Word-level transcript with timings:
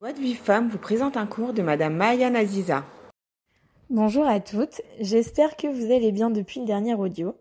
Voix 0.00 0.14
de 0.14 0.18
Vive 0.18 0.40
Femme 0.40 0.70
vous 0.70 0.78
présente 0.78 1.18
un 1.18 1.26
cours 1.26 1.52
de 1.52 1.60
Madame 1.60 1.94
Maya 1.94 2.30
Naziza. 2.30 2.86
Bonjour 3.90 4.26
à 4.26 4.40
toutes, 4.40 4.80
j'espère 4.98 5.56
que 5.56 5.66
vous 5.66 5.92
allez 5.92 6.10
bien 6.10 6.30
depuis 6.30 6.60
le 6.60 6.64
dernier 6.64 6.94
audio. 6.94 7.34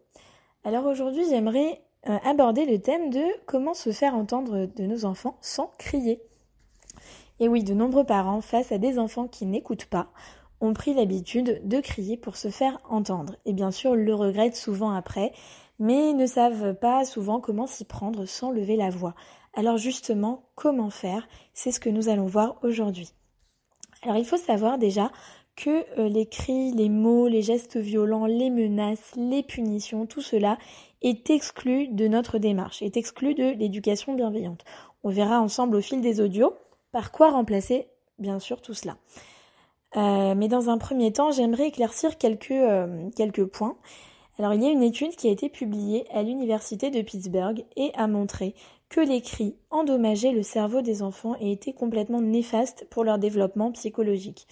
Alors 0.65 0.85
aujourd'hui 0.85 1.23
j'aimerais 1.29 1.81
euh, 2.09 2.17
aborder 2.25 2.65
le 2.65 2.77
thème 2.77 3.11
de 3.11 3.23
comment 3.45 3.73
se 3.73 3.93
faire 3.93 4.13
entendre 4.13 4.65
de 4.75 4.83
nos 4.83 5.05
enfants 5.05 5.37
sans 5.39 5.71
crier. 5.77 6.21
Et 7.39 7.47
oui, 7.47 7.63
de 7.63 7.73
nombreux 7.73 8.03
parents, 8.03 8.41
face 8.41 8.73
à 8.73 8.77
des 8.77 8.99
enfants 8.99 9.29
qui 9.29 9.45
n'écoutent 9.45 9.85
pas, 9.85 10.11
ont 10.59 10.73
pris 10.73 10.93
l'habitude 10.93 11.61
de 11.63 11.79
crier 11.79 12.17
pour 12.17 12.35
se 12.35 12.49
faire 12.49 12.77
entendre. 12.89 13.37
Et 13.45 13.53
bien 13.53 13.71
sûr, 13.71 13.95
le 13.95 14.13
regrettent 14.13 14.57
souvent 14.57 14.91
après, 14.91 15.31
mais 15.79 16.11
ne 16.11 16.25
savent 16.25 16.73
pas 16.73 17.05
souvent 17.05 17.39
comment 17.39 17.67
s'y 17.67 17.85
prendre 17.85 18.25
sans 18.25 18.51
lever 18.51 18.75
la 18.75 18.89
voix. 18.89 19.15
Alors 19.53 19.77
justement, 19.77 20.49
comment 20.55 20.89
faire? 20.89 21.27
C'est 21.53 21.71
ce 21.71 21.79
que 21.79 21.89
nous 21.89 22.09
allons 22.09 22.27
voir 22.27 22.57
aujourd'hui. 22.63 23.09
Alors 24.03 24.17
il 24.17 24.25
faut 24.25 24.37
savoir 24.37 24.77
déjà 24.77 25.11
que 25.55 25.85
euh, 25.99 26.07
les 26.07 26.25
cris, 26.25 26.71
les 26.71 26.87
mots, 26.87 27.27
les 27.27 27.41
gestes 27.41 27.77
violents, 27.77 28.25
les 28.25 28.49
menaces, 28.49 29.11
les 29.17 29.43
punitions, 29.43 30.05
tout 30.05 30.21
cela 30.21 30.57
est 31.01 31.29
exclu 31.29 31.87
de 31.89 32.07
notre 32.07 32.37
démarche, 32.37 32.81
est 32.81 32.95
exclu 32.95 33.33
de 33.33 33.49
l'éducation 33.51 34.13
bienveillante. 34.13 34.63
On 35.03 35.09
verra 35.09 35.41
ensemble 35.41 35.75
au 35.75 35.81
fil 35.81 36.01
des 36.01 36.21
audios 36.21 36.53
par 36.91 37.11
quoi 37.11 37.31
remplacer 37.31 37.87
bien 38.19 38.39
sûr 38.39 38.61
tout 38.61 38.73
cela. 38.73 38.97
Euh, 39.95 40.35
mais 40.35 40.47
dans 40.47 40.69
un 40.69 40.77
premier 40.77 41.11
temps, 41.11 41.31
j'aimerais 41.31 41.67
éclaircir 41.67 42.11
euh, 42.51 43.09
quelques 43.15 43.45
points. 43.45 43.75
Alors 44.37 44.53
il 44.53 44.63
y 44.63 44.67
a 44.67 44.71
une 44.71 44.83
étude 44.83 45.15
qui 45.15 45.27
a 45.27 45.31
été 45.31 45.49
publiée 45.49 46.05
à 46.11 46.23
l'université 46.23 46.91
de 46.91 47.01
Pittsburgh 47.01 47.65
et 47.75 47.91
a 47.95 48.07
montré 48.07 48.55
que 48.89 48.99
les 48.99 49.21
cris 49.21 49.55
endommageaient 49.69 50.31
le 50.31 50.43
cerveau 50.43 50.81
des 50.81 51.01
enfants 51.03 51.35
et 51.39 51.51
étaient 51.51 51.73
complètement 51.73 52.21
néfastes 52.21 52.87
pour 52.89 53.03
leur 53.03 53.19
développement 53.19 53.71
psychologique. 53.71 54.47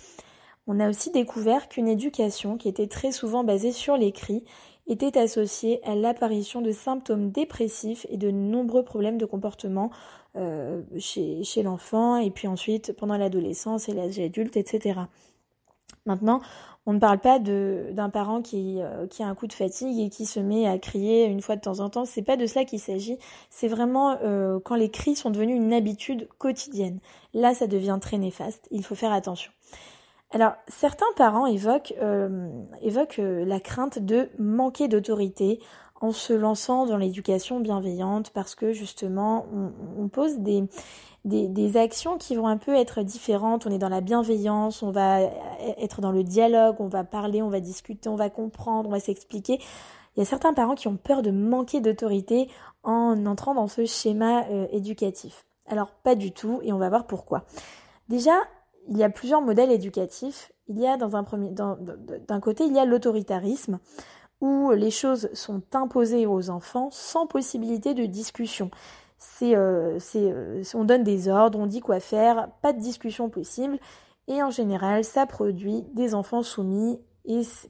On 0.68 0.80
a 0.80 0.90
aussi 0.90 1.12
découvert 1.12 1.70
qu'une 1.70 1.88
éducation 1.88 2.58
qui 2.58 2.68
était 2.68 2.88
très 2.88 3.12
souvent 3.12 3.44
basée 3.44 3.72
sur 3.72 3.98
les 3.98 4.12
cris 4.12 4.44
était 4.88 5.18
associée 5.18 5.82
à 5.84 5.96
l'apparition 5.96 6.62
de 6.62 6.72
symptômes 6.72 7.32
dépressifs 7.32 8.06
et 8.10 8.18
de 8.18 8.32
nombreux 8.32 8.84
problèmes 8.84 9.18
de 9.18 9.26
comportement 9.26 9.92
euh, 10.36 10.82
chez, 11.00 11.44
chez 11.44 11.64
l'enfant 11.64 12.18
et 12.18 12.32
puis 12.32 12.48
ensuite 12.48 12.94
pendant 12.94 13.18
l'adolescence 13.18 13.90
et 13.90 13.94
l'âge 13.94 14.20
adulte, 14.20 14.56
etc. 14.56 15.02
Maintenant, 16.08 16.42
on 16.86 16.94
ne 16.94 17.00
parle 17.00 17.20
pas 17.20 17.38
d'un 17.38 18.10
parent 18.10 18.42
qui, 18.42 18.82
euh, 18.82 19.08
qui 19.08 19.22
a 19.22 19.28
un 19.28 19.36
coup 19.36 19.46
de 19.46 19.54
fatigue 19.54 20.00
et 20.00 20.10
qui 20.10 20.26
se 20.26 20.40
met 20.40 20.66
à 20.66 20.80
crier 20.80 21.26
une 21.26 21.42
fois 21.42 21.58
de 21.58 21.62
temps 21.62 21.82
en 21.82 21.90
temps. 21.90 22.06
C'est 22.06 22.22
pas 22.22 22.38
de 22.38 22.46
cela 22.46 22.64
qu'il 22.64 22.80
s'agit. 22.80 23.18
C'est 23.50 23.68
vraiment 23.68 24.18
euh, 24.24 24.58
quand 24.64 24.76
les 24.76 24.90
cris 24.90 25.16
sont 25.16 25.30
devenus 25.30 25.58
une 25.58 25.74
habitude 25.74 26.30
quotidienne. 26.38 27.00
Là, 27.34 27.54
ça 27.54 27.68
devient 27.68 28.00
très 28.02 28.18
néfaste. 28.18 28.68
Il 28.72 28.86
faut 28.86 28.96
faire 28.96 29.12
attention. 29.12 29.52
Alors, 30.32 30.54
certains 30.70 31.06
parents 31.18 31.46
évoquent, 31.46 31.94
euh, 32.02 33.46
la 33.46 33.60
crainte 33.60 34.00
de 34.00 34.30
manquer 34.40 34.88
d'autorité 34.88 35.60
en 36.00 36.14
se 36.14 36.32
lançant 36.32 36.86
dans 36.86 36.98
l'éducation 36.98 37.60
bienveillante 37.60 38.30
parce 38.30 38.56
que 38.56 38.72
justement, 38.72 39.46
on 39.98 40.08
pose 40.10 40.38
des, 40.38 40.64
des, 41.28 41.78
actions 41.78 42.18
qui 42.18 42.36
vont 42.36 42.48
un 42.48 42.58
peu 42.58 42.74
être 42.74 43.04
différentes. 43.04 43.68
On 43.68 43.72
est 43.72 43.78
dans 43.78 43.90
la 43.90 44.02
bienveillance, 44.02 44.82
on 44.82 44.92
va 44.92 45.22
être 45.78 46.02
dans 46.02 46.12
le 46.12 46.24
dialogue, 46.24 46.78
on 46.80 46.88
va 46.88 47.04
parler, 47.04 47.42
on 47.42 47.50
va 47.50 47.60
discuter, 47.60 48.10
on 48.10 48.16
va 48.16 48.30
comprendre, 48.30 48.88
on 48.88 48.92
va 48.92 49.00
s'expliquer. 49.00 49.60
Il 50.16 50.20
y 50.20 50.22
a 50.22 50.26
certains 50.26 50.54
parents 50.54 50.76
qui 50.76 50.88
ont 50.88 50.98
peur 50.98 51.22
de 51.22 51.32
manquer 51.32 51.82
d'autorité 51.82 52.50
en 52.84 53.26
entrant 53.26 53.54
dans 53.54 53.68
ce 53.68 53.86
schéma 53.86 54.46
euh, 54.46 54.68
éducatif. 54.72 55.46
Alors 55.68 55.92
pas 55.92 56.16
du 56.16 56.32
tout, 56.32 56.60
et 56.64 56.72
on 56.72 56.78
va 56.78 56.90
voir 56.90 57.06
pourquoi. 57.06 57.44
Déjà, 58.08 58.34
il 58.88 58.98
y 58.98 59.04
a 59.04 59.10
plusieurs 59.10 59.42
modèles 59.42 59.72
éducatifs. 59.72 60.52
Il 60.68 60.80
y 60.80 60.88
a 60.88 60.98
d'un 60.98 62.40
côté, 62.40 62.66
il 62.66 62.74
y 62.74 62.80
a 62.80 62.86
l'autoritarisme 62.86 63.80
où 64.40 64.72
les 64.72 64.92
choses 64.92 65.30
sont 65.34 65.62
imposées 65.74 66.26
aux 66.26 66.50
enfants 66.50 66.90
sans 66.92 67.28
possibilité 67.28 67.94
de 67.94 68.06
discussion 68.06 68.70
euh, 69.44 70.00
euh, 70.16 70.64
on 70.74 70.84
donne 70.84 71.04
des 71.04 71.28
ordres, 71.28 71.60
on 71.60 71.66
dit 71.66 71.80
quoi 71.80 72.00
faire, 72.00 72.50
pas 72.62 72.74
de 72.74 72.80
discussion 72.80 73.30
possible. 73.30 73.78
Et 74.28 74.44
en 74.44 74.50
général, 74.50 75.04
ça 75.04 75.26
produit 75.26 75.84
des 75.94 76.14
enfants 76.14 76.44
soumis 76.44 77.00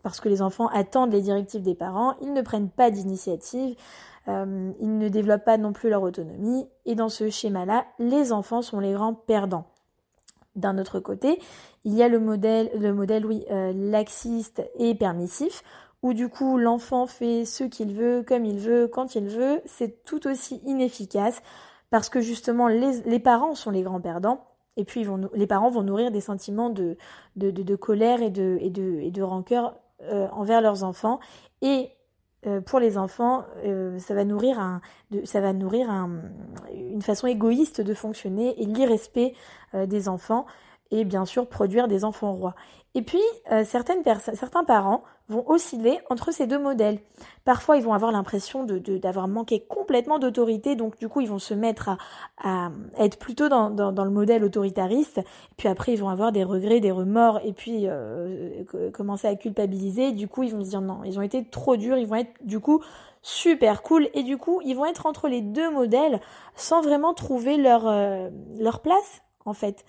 parce 0.03 0.19
que 0.19 0.29
les 0.29 0.43
enfants 0.43 0.67
attendent 0.67 1.11
les 1.11 1.21
directives 1.21 1.63
des 1.63 1.73
parents, 1.73 2.13
ils 2.21 2.31
ne 2.31 2.41
prennent 2.43 2.69
pas 2.69 2.91
d'initiative, 2.91 3.75
euh, 4.27 4.71
ils 4.79 4.97
ne 4.99 5.09
développent 5.09 5.45
pas 5.45 5.57
non 5.57 5.73
plus 5.73 5.89
leur 5.89 6.03
autonomie. 6.03 6.67
Et 6.85 6.93
dans 6.93 7.09
ce 7.09 7.29
schéma-là, 7.29 7.85
les 7.97 8.31
enfants 8.31 8.61
sont 8.61 8.79
les 8.79 8.93
grands 8.93 9.15
perdants. 9.15 9.65
D'un 10.55 10.77
autre 10.77 10.99
côté, 10.99 11.39
il 11.85 11.93
y 11.93 12.03
a 12.03 12.07
le 12.07 12.19
modèle, 12.19 12.69
le 12.79 12.93
modèle 12.93 13.25
laxiste 13.73 14.63
et 14.77 14.95
permissif, 14.95 15.63
où 16.03 16.13
du 16.13 16.29
coup 16.29 16.57
l'enfant 16.57 17.07
fait 17.07 17.45
ce 17.45 17.63
qu'il 17.63 17.93
veut, 17.93 18.23
comme 18.23 18.45
il 18.45 18.59
veut, 18.59 18.87
quand 18.87 19.15
il 19.15 19.27
veut, 19.27 19.61
c'est 19.65 20.03
tout 20.03 20.27
aussi 20.27 20.61
inefficace 20.65 21.41
parce 21.89 22.09
que 22.09 22.21
justement 22.21 22.67
les, 22.67 23.19
parents 23.19 23.55
sont 23.55 23.71
les 23.71 23.81
grands 23.81 24.01
perdants 24.01 24.45
et 24.75 24.83
puis 24.83 25.05
les 25.33 25.47
parents 25.47 25.69
vont 25.69 25.83
nourrir 25.83 26.11
des 26.11 26.21
sentiments 26.21 26.69
de, 26.69 26.97
de, 27.35 27.75
colère 27.75 28.21
et 28.21 28.29
de, 28.29 29.21
rancœur 29.21 29.75
euh, 30.03 30.27
envers 30.31 30.61
leurs 30.61 30.83
enfants 30.83 31.19
et 31.61 31.89
euh, 32.45 32.61
pour 32.61 32.79
les 32.79 32.99
enfants, 32.99 33.45
euh, 33.65 33.97
ça 33.97 34.13
va 34.13 34.23
nourrir, 34.23 34.59
une 36.73 37.01
façon 37.01 37.25
égoïste 37.25 37.81
de 37.81 37.93
fonctionner 37.95 38.61
et 38.61 38.65
l'irrespect 38.65 39.33
des 39.73 40.07
enfants 40.07 40.45
et 40.91 41.05
bien 41.05 41.25
sûr 41.25 41.47
produire 41.47 41.87
des 41.87 42.03
enfants 42.03 42.33
rois. 42.33 42.55
Et 42.95 43.03
puis, 43.03 43.21
euh, 43.51 43.63
certaines 43.63 44.03
certains 44.33 44.63
parents 44.63 45.03
vont 45.29 45.47
osciller 45.47 45.99
entre 46.09 46.31
ces 46.31 46.47
deux 46.47 46.57
modèles. 46.57 46.99
Parfois, 47.43 47.77
ils 47.77 47.83
vont 47.83 47.93
avoir 47.93 48.11
l'impression 48.11 48.63
d'avoir 48.63 49.27
de, 49.27 49.33
manqué 49.33 49.59
complètement 49.59 50.19
d'autorité, 50.19 50.75
donc 50.75 50.97
du 50.97 51.09
coup, 51.09 51.21
ils 51.21 51.29
vont 51.29 51.37
se 51.37 51.53
mettre 51.53 51.89
à, 51.89 51.97
à 52.37 52.71
être 52.97 53.19
plutôt 53.19 53.49
dans, 53.49 53.69
dans, 53.69 53.91
dans, 53.91 54.05
le 54.05 54.09
modèle 54.09 54.43
autoritariste, 54.43 55.19
et 55.19 55.55
puis 55.57 55.67
après, 55.67 55.93
ils 55.93 55.99
vont 55.99 56.09
avoir 56.09 56.31
des 56.31 56.43
regrets, 56.43 56.79
des 56.79 56.91
remords, 56.91 57.39
et 57.43 57.51
puis 57.53 57.83
euh, 57.83 58.63
commencer 58.93 59.27
à 59.27 59.35
culpabiliser. 59.35 60.11
Du 60.13 60.27
coup, 60.27 60.43
ils 60.43 60.51
vont 60.55 60.63
se 60.63 60.69
dire 60.69 60.81
non, 60.81 61.01
ils 61.03 61.19
ont 61.19 61.23
été 61.23 61.43
trop 61.43 61.75
durs, 61.75 61.97
ils 61.97 62.07
vont 62.07 62.15
être 62.15 62.33
du 62.41 62.59
coup 62.59 62.81
super 63.21 63.83
cool, 63.83 64.07
et 64.13 64.23
du 64.23 64.37
coup, 64.37 64.61
ils 64.63 64.75
vont 64.75 64.85
être 64.85 65.05
entre 65.05 65.27
les 65.27 65.41
deux 65.41 65.69
modèles 65.69 66.21
sans 66.55 66.81
vraiment 66.81 67.13
trouver 67.13 67.57
leur, 67.57 67.85
euh, 67.85 68.29
leur 68.57 68.79
place, 68.79 69.21
en 69.45 69.53
fait. 69.53 69.83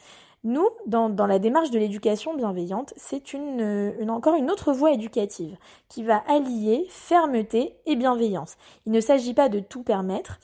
Nous, 0.44 0.68
dans, 0.86 1.08
la 1.26 1.38
démarche 1.38 1.70
de 1.70 1.78
l'éducation 1.78 2.34
bienveillante, 2.34 2.94
c'est 2.96 3.32
une, 3.32 4.08
encore 4.08 4.36
une 4.36 4.50
autre 4.50 4.72
voie 4.72 4.92
éducative 4.92 5.56
qui 5.88 6.04
va 6.04 6.22
allier 6.28 6.86
fermeté 6.90 7.74
et 7.86 7.96
bienveillance. 7.96 8.56
Il 8.86 8.92
ne 8.92 9.00
s'agit 9.00 9.34
pas 9.34 9.48
de 9.48 9.58
tout 9.58 9.82
permettre, 9.82 10.38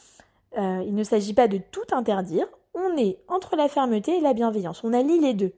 euh, 0.59 0.83
il 0.85 0.95
ne 0.95 1.05
s'agit 1.05 1.35
pas 1.35 1.47
de 1.47 1.59
tout 1.59 1.87
interdire, 1.93 2.47
on 2.75 2.97
est 2.97 3.19
entre 3.29 3.55
la 3.55 3.69
fermeté 3.69 4.19
et 4.19 4.21
la 4.21 4.35
bienveillance, 4.35 4.83
on 4.83 4.93
allie 4.93 5.21
les 5.21 5.35
deux. 5.35 5.53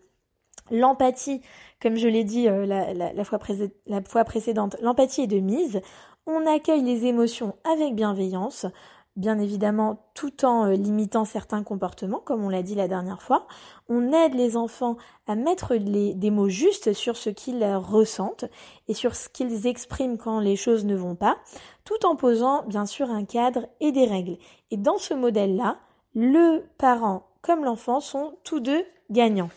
L'empathie, 0.71 1.41
comme 1.81 1.97
je 1.97 2.09
l'ai 2.09 2.25
dit 2.25 2.49
euh, 2.49 2.67
la 2.67 3.25
fois 3.25 4.25
précédente, 4.25 4.77
l'empathie 4.83 5.23
est 5.23 5.27
de 5.29 5.39
mise, 5.39 5.81
on 6.27 6.45
accueille 6.47 6.83
les 6.83 7.07
émotions 7.07 7.55
avec 7.65 7.95
bienveillance, 7.95 8.67
bien 9.17 9.39
évidemment 9.39 10.11
tout 10.15 10.45
en 10.45 10.67
euh, 10.67 10.73
limitant 10.73 11.25
certains 11.25 11.63
comportements, 11.63 12.21
comme 12.21 12.45
on 12.45 12.49
l'a 12.49 12.63
dit 12.63 12.75
la 12.75 12.89
dernière 12.89 13.23
fois. 13.23 13.47
On 13.89 14.13
aide 14.13 14.35
les 14.35 14.57
enfants 14.57 14.97
à 15.27 15.35
mettre 15.35 15.77
des 15.77 16.31
mots 16.31 16.49
justes 16.49 16.93
sur 16.93 17.17
ce 17.17 17.31
qu'ils 17.31 17.65
ressentent 17.65 18.45
et 18.89 18.95
sur 18.95 19.15
ce 19.15 19.29
qu'ils 19.29 19.67
expriment 19.67 20.19
quand 20.19 20.41
les 20.41 20.57
choses 20.57 20.85
ne 20.85 20.95
vont 20.97 21.15
pas, 21.15 21.37
tout 21.85 22.07
en 22.07 22.17
posant 22.17 22.65
bien 22.65 22.87
sûr 22.87 23.11
un 23.11 23.25
cadre 23.25 23.67
et 23.81 23.93
des 23.93 24.07
règles. 24.07 24.37
Et 24.71 24.77
dans 24.77 24.99
ce 24.99 25.15
modèle-là, 25.15 25.79
le 26.15 26.65
parent 26.79 27.27
comme 27.43 27.65
l'enfant 27.65 28.01
sont 28.01 28.35
tous 28.43 28.61
deux 28.61 28.85
gagnants. 29.11 29.51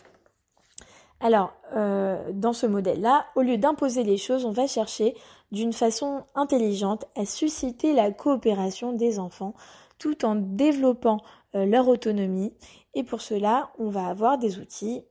Alors, 1.20 1.52
euh, 1.74 2.30
dans 2.32 2.52
ce 2.52 2.66
modèle-là, 2.66 3.26
au 3.36 3.42
lieu 3.42 3.58
d'imposer 3.58 4.04
les 4.04 4.16
choses, 4.16 4.44
on 4.44 4.52
va 4.52 4.66
chercher 4.66 5.14
d'une 5.52 5.72
façon 5.72 6.24
intelligente 6.34 7.06
à 7.16 7.24
susciter 7.24 7.92
la 7.92 8.10
coopération 8.10 8.92
des 8.92 9.18
enfants 9.18 9.54
tout 9.98 10.24
en 10.24 10.34
développant 10.34 11.20
euh, 11.54 11.66
leur 11.66 11.88
autonomie. 11.88 12.52
Et 12.94 13.04
pour 13.04 13.20
cela, 13.20 13.70
on 13.78 13.88
va 13.88 14.06
avoir 14.06 14.38
des 14.38 14.58
outils 14.58 15.02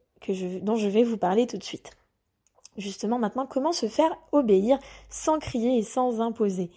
dont 0.61 0.75
je 0.75 0.87
vais 0.87 1.03
vous 1.03 1.17
parler 1.17 1.47
tout 1.47 1.57
de 1.57 1.63
suite. 1.63 1.91
Justement, 2.77 3.19
maintenant, 3.19 3.45
comment 3.45 3.71
se 3.71 3.87
faire 3.87 4.15
obéir 4.31 4.79
sans 5.09 5.39
crier 5.39 5.77
et 5.77 5.83
sans 5.83 6.21
imposer? 6.21 6.71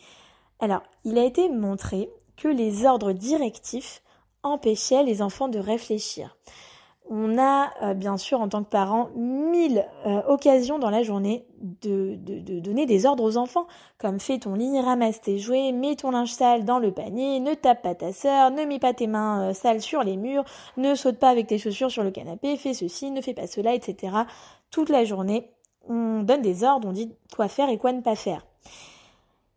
Alors, 0.58 0.82
il 1.04 1.18
a 1.18 1.24
été 1.24 1.48
montré 1.48 2.08
que 2.36 2.48
les 2.48 2.86
ordres 2.86 3.12
directifs 3.12 4.02
empêchaient 4.42 5.04
les 5.04 5.22
enfants 5.22 5.48
de 5.48 5.58
réfléchir. 5.58 6.36
On 7.10 7.36
a 7.36 7.70
euh, 7.82 7.94
bien 7.94 8.16
sûr 8.16 8.40
en 8.40 8.48
tant 8.48 8.62
que 8.62 8.70
parent 8.70 9.10
mille 9.16 9.86
euh, 10.06 10.22
occasions 10.28 10.78
dans 10.78 10.88
la 10.88 11.02
journée 11.02 11.44
de, 11.82 12.16
de, 12.16 12.60
donner 12.60 12.86
des 12.86 13.06
ordres 13.06 13.24
aux 13.24 13.36
enfants, 13.36 13.66
comme 13.98 14.18
fais 14.18 14.38
ton 14.38 14.54
lit, 14.54 14.80
ramasse 14.80 15.20
tes 15.20 15.38
jouets, 15.38 15.72
mets 15.72 15.96
ton 15.96 16.12
linge 16.12 16.32
sale 16.32 16.64
dans 16.64 16.78
le 16.78 16.92
panier, 16.92 17.40
ne 17.40 17.54
tape 17.54 17.82
pas 17.82 17.94
ta 17.94 18.12
sœur, 18.12 18.50
ne 18.50 18.64
mets 18.64 18.78
pas 18.78 18.94
tes 18.94 19.06
mains 19.06 19.50
euh, 19.50 19.52
sales 19.52 19.80
sur 19.80 20.02
les 20.02 20.16
murs, 20.16 20.44
ne 20.76 20.94
saute 20.94 21.18
pas 21.18 21.28
avec 21.28 21.48
tes 21.48 21.58
chaussures 21.58 21.90
sur 21.90 22.04
le 22.04 22.10
canapé, 22.10 22.56
fais 22.56 22.74
ceci, 22.74 23.10
ne 23.10 23.20
fais 23.20 23.34
pas 23.34 23.46
cela, 23.46 23.74
etc. 23.74 24.16
Toute 24.70 24.88
la 24.88 25.04
journée, 25.04 25.50
on 25.88 26.22
donne 26.22 26.42
des 26.42 26.64
ordres, 26.64 26.88
on 26.88 26.92
dit 26.92 27.12
quoi 27.34 27.48
faire 27.48 27.68
et 27.68 27.78
quoi 27.78 27.92
ne 27.92 28.00
pas 28.00 28.16
faire. 28.16 28.46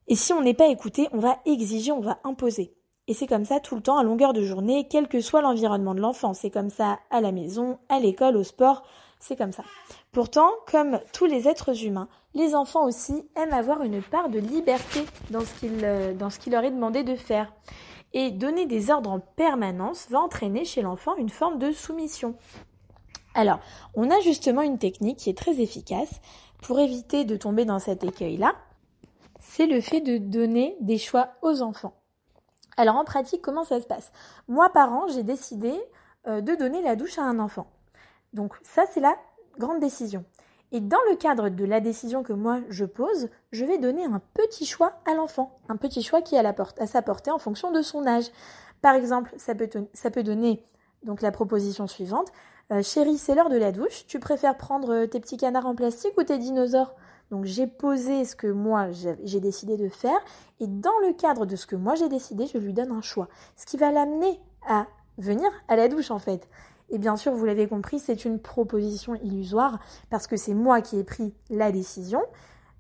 Et 0.08 0.16
si 0.16 0.34
on 0.34 0.42
n'est 0.42 0.54
pas 0.54 0.68
écouté, 0.68 1.08
on 1.14 1.20
va 1.20 1.40
exiger, 1.46 1.92
on 1.92 2.02
va 2.02 2.20
imposer. 2.24 2.74
Et 3.08 3.14
c'est 3.14 3.28
comme 3.28 3.46
ça 3.46 3.60
tout 3.60 3.76
le 3.76 3.82
temps, 3.82 3.98
à 3.98 4.04
longueur 4.04 4.34
de 4.34 4.42
journée, 4.42 4.88
quel 4.90 5.08
que 5.08 5.22
soit 5.22 5.42
l'environnement 5.42 5.94
de 5.94 6.02
l'enfant. 6.02 6.34
C'est 6.34 6.50
comme 6.50 6.72
ça 6.72 7.00
à 7.12 7.22
la 7.22 7.32
maison, 7.32 7.78
à 7.88 8.00
l'école, 8.00 8.36
au 8.36 8.44
sport, 8.44 8.84
c'est 9.20 9.36
comme 9.36 9.52
ça. 9.52 9.64
Pourtant, 10.12 10.50
comme 10.70 11.00
tous 11.14 11.26
les 11.26 11.48
êtres 11.48 11.86
humains, 11.86 12.08
les 12.34 12.56
enfants 12.56 12.86
aussi 12.86 13.28
aiment 13.36 13.54
avoir 13.54 13.84
une 13.84 14.02
part 14.02 14.30
de 14.30 14.40
liberté 14.40 15.06
dans 15.30 15.42
ce 15.42 15.60
qu'il 15.60 15.82
euh, 15.84 16.14
dans 16.14 16.30
ce 16.30 16.40
qu'il 16.40 16.54
leur 16.54 16.64
est 16.64 16.72
demandé 16.72 17.04
de 17.04 17.16
faire. 17.16 17.54
Et 18.14 18.32
donner 18.32 18.66
des 18.66 18.92
ordres 18.92 19.10
en 19.10 19.20
permanence 19.20 20.08
va 20.10 20.20
entraîner 20.22 20.64
chez 20.64 20.82
l'enfant 20.82 21.16
une 21.18 21.30
forme 21.30 21.60
de 21.60 21.72
soumission. 21.72 22.36
Alors, 23.34 23.60
on 23.94 24.10
a 24.10 24.20
justement 24.22 24.62
une 24.62 24.78
technique 24.78 25.18
qui 25.18 25.30
est 25.30 25.38
très 25.38 25.60
efficace 25.60 26.22
pour 26.62 26.80
éviter 26.80 27.26
de 27.26 27.36
tomber 27.36 27.66
dans 27.66 27.80
cet 27.80 28.04
écueil-là. 28.04 28.56
C'est 29.40 29.68
le 29.68 29.82
fait 29.82 30.00
de 30.00 30.18
donner 30.18 30.78
des 30.80 30.98
choix 30.98 31.32
aux 31.42 31.62
enfants. 31.62 31.94
Alors 32.78 32.96
en 32.98 33.06
pratique, 33.06 33.42
comment 33.42 33.64
ça 33.64 33.80
se 33.82 33.88
passe? 33.88 34.12
Moi, 34.48 34.70
parent, 34.70 35.08
j'ai 35.08 35.24
décidé 35.24 35.74
euh, 36.28 36.42
de 36.42 36.56
donner 36.56 36.82
la 36.82 36.96
douche 36.96 37.18
à 37.18 37.24
un 37.24 37.40
enfant. 37.40 37.68
Donc 38.34 38.54
ça, 38.64 38.84
c'est 38.92 39.00
la 39.00 39.16
grande 39.58 39.80
décision. 39.80 40.26
Et 40.72 40.82
dans 40.82 41.00
le 41.10 41.16
cadre 41.16 41.50
de 41.50 41.64
la 41.64 41.80
décision 41.80 42.24
que 42.24 42.34
moi 42.34 42.60
je 42.70 42.86
pose, 42.86 43.30
je 43.52 43.64
vais 43.64 43.78
donner 43.78 44.04
un 44.04 44.22
petit 44.34 44.66
choix 44.66 44.94
à 45.06 45.14
l'enfant, 45.14 45.60
un 45.70 45.78
petit 45.78 46.02
choix 46.02 46.22
qui 46.22 46.36
est 46.36 46.46
à, 46.46 46.88
sa 46.88 47.02
portée 47.02 47.32
en 47.32 47.38
fonction 47.38 47.72
de 47.72 47.82
son 47.82 48.06
âge. 48.06 48.26
Par 48.82 48.96
exemple, 48.96 49.34
ça 49.38 49.56
peut, 49.56 49.70
ça 49.94 50.12
peut 50.12 50.24
donner 50.24 50.66
donc 51.04 51.22
la 51.22 51.32
proposition 51.32 51.88
suivante. 51.88 52.28
Euh, 52.72 52.82
chérie, 52.82 53.18
c'est 53.18 53.36
l'heure 53.36 53.50
de 53.50 53.58
la 53.58 53.72
douche. 53.72 54.06
Tu 54.08 54.20
préfères 54.20 54.58
prendre 54.58 54.94
euh, 54.94 55.08
tes 55.08 55.20
petits 55.20 55.38
canards 55.38 55.68
en 55.68 55.76
plastique 55.76 56.18
ou 56.18 56.24
tes 56.24 56.40
dinosaures? 56.40 56.96
Donc 57.32 57.46
j'ai 57.46 57.68
posé 57.68 58.26
ce 58.26 58.36
que 58.36 58.48
moi 58.48 58.90
j'ai 58.92 59.40
décidé 59.40 59.78
de 59.78 59.90
faire 59.90 60.20
et 60.60 60.68
dans 60.68 60.98
le 61.06 61.14
cadre 61.14 61.46
de 61.46 61.56
ce 61.56 61.66
que 61.66 61.76
moi 61.76 61.96
j'ai 61.96 62.10
décidé, 62.10 62.48
je 62.48 62.58
lui 62.58 62.74
donne 62.74 62.92
un 62.92 63.02
choix. 63.02 63.28
Ce 63.56 63.66
qui 63.66 63.78
va 63.78 63.92
l'amener 63.92 64.40
à 64.68 64.88
venir 65.18 65.50
à 65.68 65.76
la 65.76 65.88
douche 65.88 66.12
en 66.12 66.20
fait. 66.20 66.48
Et 66.90 67.00
bien 67.00 67.18
sûr, 67.18 67.34
vous 67.34 67.46
l'avez 67.46 67.68
compris, 67.68 67.98
c'est 68.00 68.26
une 68.26 68.40
proposition 68.40 69.16
illusoire 69.16 69.80
parce 70.10 70.28
que 70.28 70.38
c'est 70.38 70.54
moi 70.54 70.82
qui 70.82 71.00
ai 71.00 71.04
pris 71.04 71.34
la 71.50 71.72
décision 71.72 72.22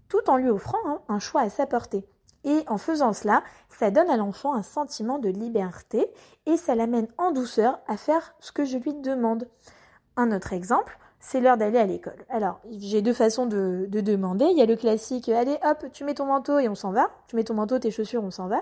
tout 0.10 0.30
en 0.30 0.38
lui 0.38 0.50
offrant 0.50 0.78
hein, 0.86 1.02
un 1.10 1.20
choix 1.20 1.42
à 1.42 1.50
sa 1.50 1.66
portée. 1.66 2.06
Et 2.44 2.64
en 2.68 2.78
faisant 2.78 3.12
cela, 3.12 3.44
ça 3.70 3.90
donne 3.90 4.10
à 4.12 4.18
l'enfant 4.18 4.54
un 4.54 4.62
sentiment 4.62 5.18
de 5.18 5.30
liberté 5.30 6.08
et 6.46 6.58
ça 6.58 6.76
l'amène 6.76 7.08
en 7.18 7.32
douceur 7.32 7.80
à 7.88 7.98
faire 7.98 8.36
ce 8.40 8.52
que 8.52 8.66
je 8.66 8.78
lui 8.78 8.94
demande. 8.94 9.50
Un 10.16 10.32
autre 10.32 10.54
exemple, 10.54 11.00
c'est 11.20 11.40
l'heure 11.40 11.58
d'aller 11.58 11.80
à 11.80 11.86
l'école. 11.86 12.26
Alors, 12.30 12.60
j'ai 12.70 13.02
deux 13.02 13.14
façons 13.14 13.46
de, 13.46 13.88
demander. 13.90 14.46
Il 14.46 14.58
y 14.58 14.62
a 14.62 14.66
le 14.66 14.76
classique, 14.76 15.30
allez 15.30 15.58
hop, 15.64 15.86
tu 15.92 16.04
mets 16.04 16.14
ton 16.14 16.26
manteau 16.26 16.60
et 16.60 16.70
on 16.70 16.76
s'en 16.76 16.92
va. 16.92 17.10
Tu 17.28 17.36
mets 17.36 17.44
ton 17.44 17.56
manteau, 17.56 17.80
tes 17.80 17.92
chaussures, 17.92 18.24
on 18.24 18.32
s'en 18.32 18.48
va. 18.48 18.62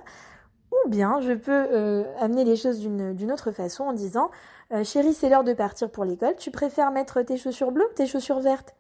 Ou 0.72 0.90
bien, 0.90 1.20
je 1.22 1.34
peux 1.34 1.52
euh, 1.52 2.04
amener 2.20 2.46
les 2.46 2.56
choses 2.56 2.80
d'une 2.80 3.32
autre 3.32 3.52
façon 3.52 3.84
en 3.84 3.94
disant, 3.94 4.32
euh, 4.72 4.84
chérie, 4.84 5.14
c'est 5.14 5.30
l'heure 5.30 5.44
de 5.44 5.54
partir 5.54 5.90
pour 5.90 6.06
l'école. 6.06 6.36
Tu 6.38 6.52
préfères 6.52 6.92
mettre 6.92 7.22
tes 7.22 7.38
chaussures 7.38 7.72
bleues 7.72 7.86
ou 7.92 7.94
tes 7.94 8.08
chaussures 8.08 8.40
vertes? 8.40 8.74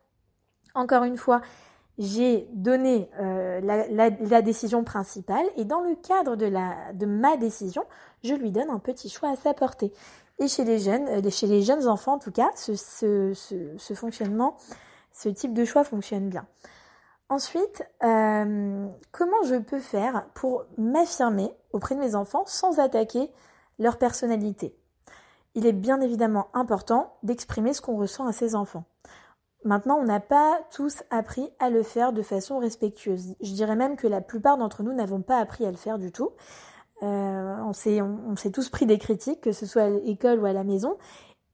Encore 0.75 1.03
une 1.03 1.17
fois, 1.17 1.41
j'ai 1.99 2.47
donné 2.53 3.09
euh, 3.19 3.61
la, 3.61 4.41
décision 4.41 4.83
principale 4.83 5.45
et 5.57 5.65
dans 5.65 5.81
le 5.81 5.95
cadre 5.95 6.35
de, 6.35 7.05
ma 7.05 7.37
décision, 7.37 7.83
je 8.23 8.33
lui 8.33 8.51
donne 8.51 8.69
un 8.69 8.79
petit 8.79 9.09
choix 9.09 9.29
à 9.29 9.35
sa 9.35 9.53
portée. 9.53 9.93
Et 10.39 10.47
chez 10.47 10.63
les 10.63 10.79
jeunes, 10.79 11.07
euh, 11.07 11.29
chez 11.29 11.47
les 11.47 11.61
jeunes 11.61 11.87
enfants 11.87 12.13
en 12.13 12.19
tout 12.19 12.31
cas, 12.31 12.49
ce, 12.55 13.33
fonctionnement, 13.95 14.57
ce 15.11 15.29
type 15.29 15.53
de 15.53 15.65
choix 15.65 15.83
fonctionne 15.83 16.29
bien. 16.29 16.45
Ensuite, 17.29 17.83
euh, 18.03 18.87
comment 19.11 19.43
je 19.45 19.55
peux 19.55 19.79
faire 19.79 20.25
pour 20.33 20.65
m'affirmer 20.77 21.51
auprès 21.71 21.95
de 21.95 21.99
mes 21.99 22.15
enfants 22.15 22.43
sans 22.45 22.79
attaquer 22.79 23.31
leur 23.79 23.97
personnalité? 23.97 24.75
Il 25.55 25.65
est 25.65 25.73
bien 25.73 26.01
évidemment 26.01 26.47
important 26.53 27.15
d'exprimer 27.23 27.73
ce 27.73 27.81
qu'on 27.81 27.97
ressent 27.97 28.25
à 28.27 28.33
ses 28.33 28.55
enfants. 28.55 28.85
Maintenant, 29.65 29.97
on 29.97 30.03
n'a 30.03 30.19
pas 30.19 30.59
tous 30.71 31.03
appris 31.09 31.49
à 31.59 31.69
le 31.69 31.83
faire 31.83 32.11
de 32.11 32.21
façon 32.21 32.59
respectueuse. 32.59 33.35
Je 33.39 33.53
dirais 33.53 33.77
même 33.77 33.95
que 33.95 34.07
la 34.07 34.19
plupart 34.19 34.57
d'entre 34.57 34.83
nous 34.83 34.93
n'avons 34.93 35.21
pas 35.21 35.37
appris 35.37 35.65
à 35.65 35.71
le 35.71 35.77
faire 35.77 35.99
du 35.99 36.11
tout. 36.11 36.31
Euh, 37.03 37.55
on 37.65 37.73
s'est 37.73 38.51
tous 38.51 38.69
pris 38.69 38.85
des 38.85 38.97
critiques, 38.97 39.41
que 39.41 39.51
ce 39.51 39.65
soit 39.65 39.83
à 39.83 39.89
l'école 39.89 40.39
ou 40.39 40.45
à 40.45 40.53
la 40.53 40.63
maison, 40.63 40.97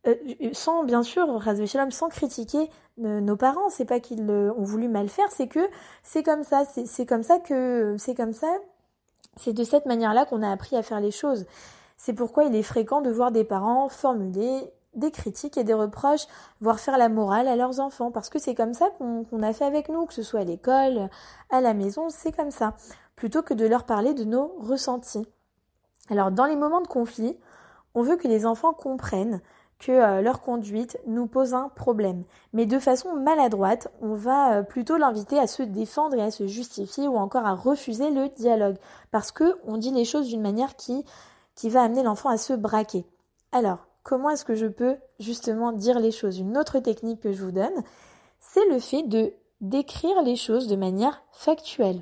euh, 0.08 0.16
sans 0.54 0.84
bien 0.84 1.04
sûr, 1.04 1.42
Shalom, 1.66 1.92
sans 1.92 2.10
critiquer 2.10 2.70
nos 2.98 3.36
parents. 3.36 3.70
C'est 3.70 3.86
pas 3.86 4.00
qu'ils 4.00 4.30
ont 4.30 4.64
voulu 4.64 4.88
mal 4.88 5.10
faire, 5.10 5.32
c'est 5.32 5.48
que 5.48 5.68
c'est 6.04 6.24
comme 6.24 6.44
ça, 6.44 6.64
c'est 6.86 7.06
comme 7.06 7.24
ça 7.24 7.40
que 7.40 7.96
c'est 7.98 8.16
comme 8.16 8.34
ça. 8.34 8.48
C'est 9.38 9.54
de 9.54 9.64
cette 9.64 9.86
manière-là 9.86 10.26
qu'on 10.26 10.42
a 10.44 10.52
appris 10.52 10.76
à 10.76 10.84
faire 10.84 11.00
les 11.00 11.12
choses. 11.12 11.46
C'est 11.98 12.14
pourquoi 12.14 12.46
il 12.46 12.56
est 12.56 12.64
fréquent 12.64 13.02
de 13.02 13.10
voir 13.10 13.32
des 13.32 13.44
parents 13.44 13.90
formuler 13.90 14.72
des 14.96 15.12
critiques 15.12 15.58
et 15.58 15.64
des 15.64 15.74
reproches, 15.74 16.28
voire 16.62 16.80
faire 16.80 16.98
la 16.98 17.10
morale 17.10 17.48
à 17.48 17.56
leurs 17.56 17.80
enfants, 17.80 18.12
parce 18.12 18.30
que 18.30 18.40
c'est 18.40 18.56
comme 18.56 18.74
ça 18.74 18.90
qu'on 18.98 19.44
a 19.44 19.54
fait 19.54 19.66
avec 19.66 19.90
nous, 19.90 20.06
que 20.06 20.14
ce 20.14 20.24
soit 20.24 20.42
à 20.42 20.44
l'école, 20.44 21.10
à 21.50 21.62
la 21.62 21.74
maison, 21.74 22.10
c'est 22.10 22.32
comme 22.32 22.52
ça, 22.52 22.76
plutôt 23.16 23.44
que 23.44 23.54
de 23.54 23.68
leur 23.68 23.86
parler 23.86 24.14
de 24.14 24.24
nos 24.24 24.56
ressentis. 24.60 25.28
Alors 26.10 26.32
dans 26.32 26.46
les 26.46 26.56
moments 26.56 26.82
de 26.82 26.88
conflit, 26.88 27.38
on 27.96 28.02
veut 28.02 28.18
que 28.18 28.28
les 28.28 28.46
enfants 28.46 28.74
comprennent 28.74 29.42
que 29.80 29.92
euh, 29.92 30.22
leur 30.22 30.42
conduite 30.42 31.00
nous 31.08 31.26
pose 31.26 31.54
un 31.54 31.70
problème. 31.70 32.26
Mais 32.52 32.66
de 32.66 32.80
façon 32.80 33.16
maladroite, 33.16 33.88
on 34.02 34.14
va 34.14 34.58
euh, 34.58 34.64
plutôt 34.64 34.98
l'inviter 34.98 35.40
à 35.40 35.48
se 35.48 35.64
défendre 35.64 36.18
et 36.18 36.22
à 36.22 36.32
se 36.32 36.48
justifier 36.48 37.08
ou 37.08 37.16
encore 37.16 37.46
à 37.46 37.56
refuser 37.56 38.12
le 38.12 38.28
dialogue. 38.28 38.76
Parce 39.12 39.32
que 39.32 39.58
on 39.66 39.78
dit 39.78 39.92
les 39.92 40.06
choses 40.06 40.28
d'une 40.28 40.42
manière 40.42 40.76
qui, 40.76 41.06
qui 41.56 41.70
va 41.70 41.82
amener 41.82 42.04
l'enfant 42.04 42.30
à 42.30 42.38
se 42.38 42.54
braquer. 42.54 43.06
Alors, 43.54 43.88
comment 44.04 44.30
est-ce 44.30 44.46
que 44.46 44.56
je 44.56 44.68
peux 44.68 44.98
justement 45.20 45.72
dire 45.72 46.00
les 46.00 46.12
choses? 46.12 46.40
Une 46.40 46.58
autre 46.58 46.80
technique 46.80 47.22
que 47.22 47.32
je 47.32 47.44
vous 47.44 47.52
donne, 47.52 47.84
c'est 48.40 48.68
le 48.68 48.80
fait 48.80 49.04
de 49.04 49.34
décrire 49.62 50.22
les 50.24 50.36
choses 50.36 50.68
de 50.68 50.76
manière 50.76 51.24
factuelle. 51.32 52.02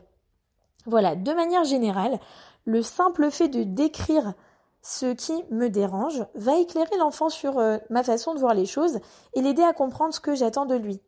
Voilà, 0.86 1.16
de 1.16 1.34
manière 1.34 1.64
générale, 1.64 2.20
le 2.68 2.84
simple 2.84 3.32
fait 3.32 3.48
de 3.48 3.64
décrire 3.64 4.34
ce 4.82 5.14
qui 5.14 5.34
me 5.50 5.70
dérange 5.70 6.26
va 6.36 6.58
éclairer 6.58 6.98
l'enfant 7.00 7.30
sur 7.30 7.58
euh, 7.58 7.78
ma 7.90 8.04
façon 8.04 8.36
de 8.36 8.40
voir 8.40 8.54
les 8.54 8.66
choses 8.66 9.00
et 9.34 9.42
l'aider 9.42 9.64
à 9.64 9.74
comprendre 9.74 10.14
ce 10.14 10.20
que 10.20 10.36
j'attends 10.36 10.66
de 10.66 10.76
lui. 10.76 11.02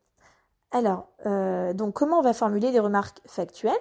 Alors, 0.72 1.10
euh, 1.26 1.74
donc 1.74 1.94
comment 1.94 2.20
on 2.20 2.24
va 2.24 2.34
formuler 2.34 2.72
des 2.72 2.80
remarques 2.80 3.22
factuelles? 3.26 3.74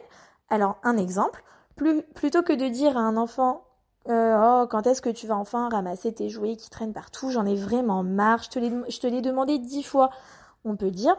Alors, 0.51 0.79
un 0.83 0.97
exemple, 0.97 1.45
plutôt 1.77 2.43
que 2.43 2.53
de 2.53 2.69
dire 2.69 2.97
à 2.97 3.01
un 3.01 3.17
enfant 3.17 3.65
euh, 4.09 4.63
Oh, 4.63 4.67
quand 4.69 4.87
est-ce 4.87 5.03
que 5.03 5.11
tu 5.11 5.27
vas 5.27 5.37
enfin 5.37 5.69
ramasser 5.69 6.13
tes 6.13 6.29
jouets 6.29 6.57
qui 6.57 6.71
traînent 6.71 6.93
partout? 6.93 7.31
J'en 7.31 7.47
ai 7.47 7.55
vraiment 7.55 8.03
marre, 8.03 8.43
je 8.43 8.51
te 8.99 9.07
l'ai 9.07 9.21
demandé 9.21 9.59
dix 9.59 9.85
fois. 9.85 10.11
On 10.65 10.77
peut 10.77 10.91
dire 10.91 11.17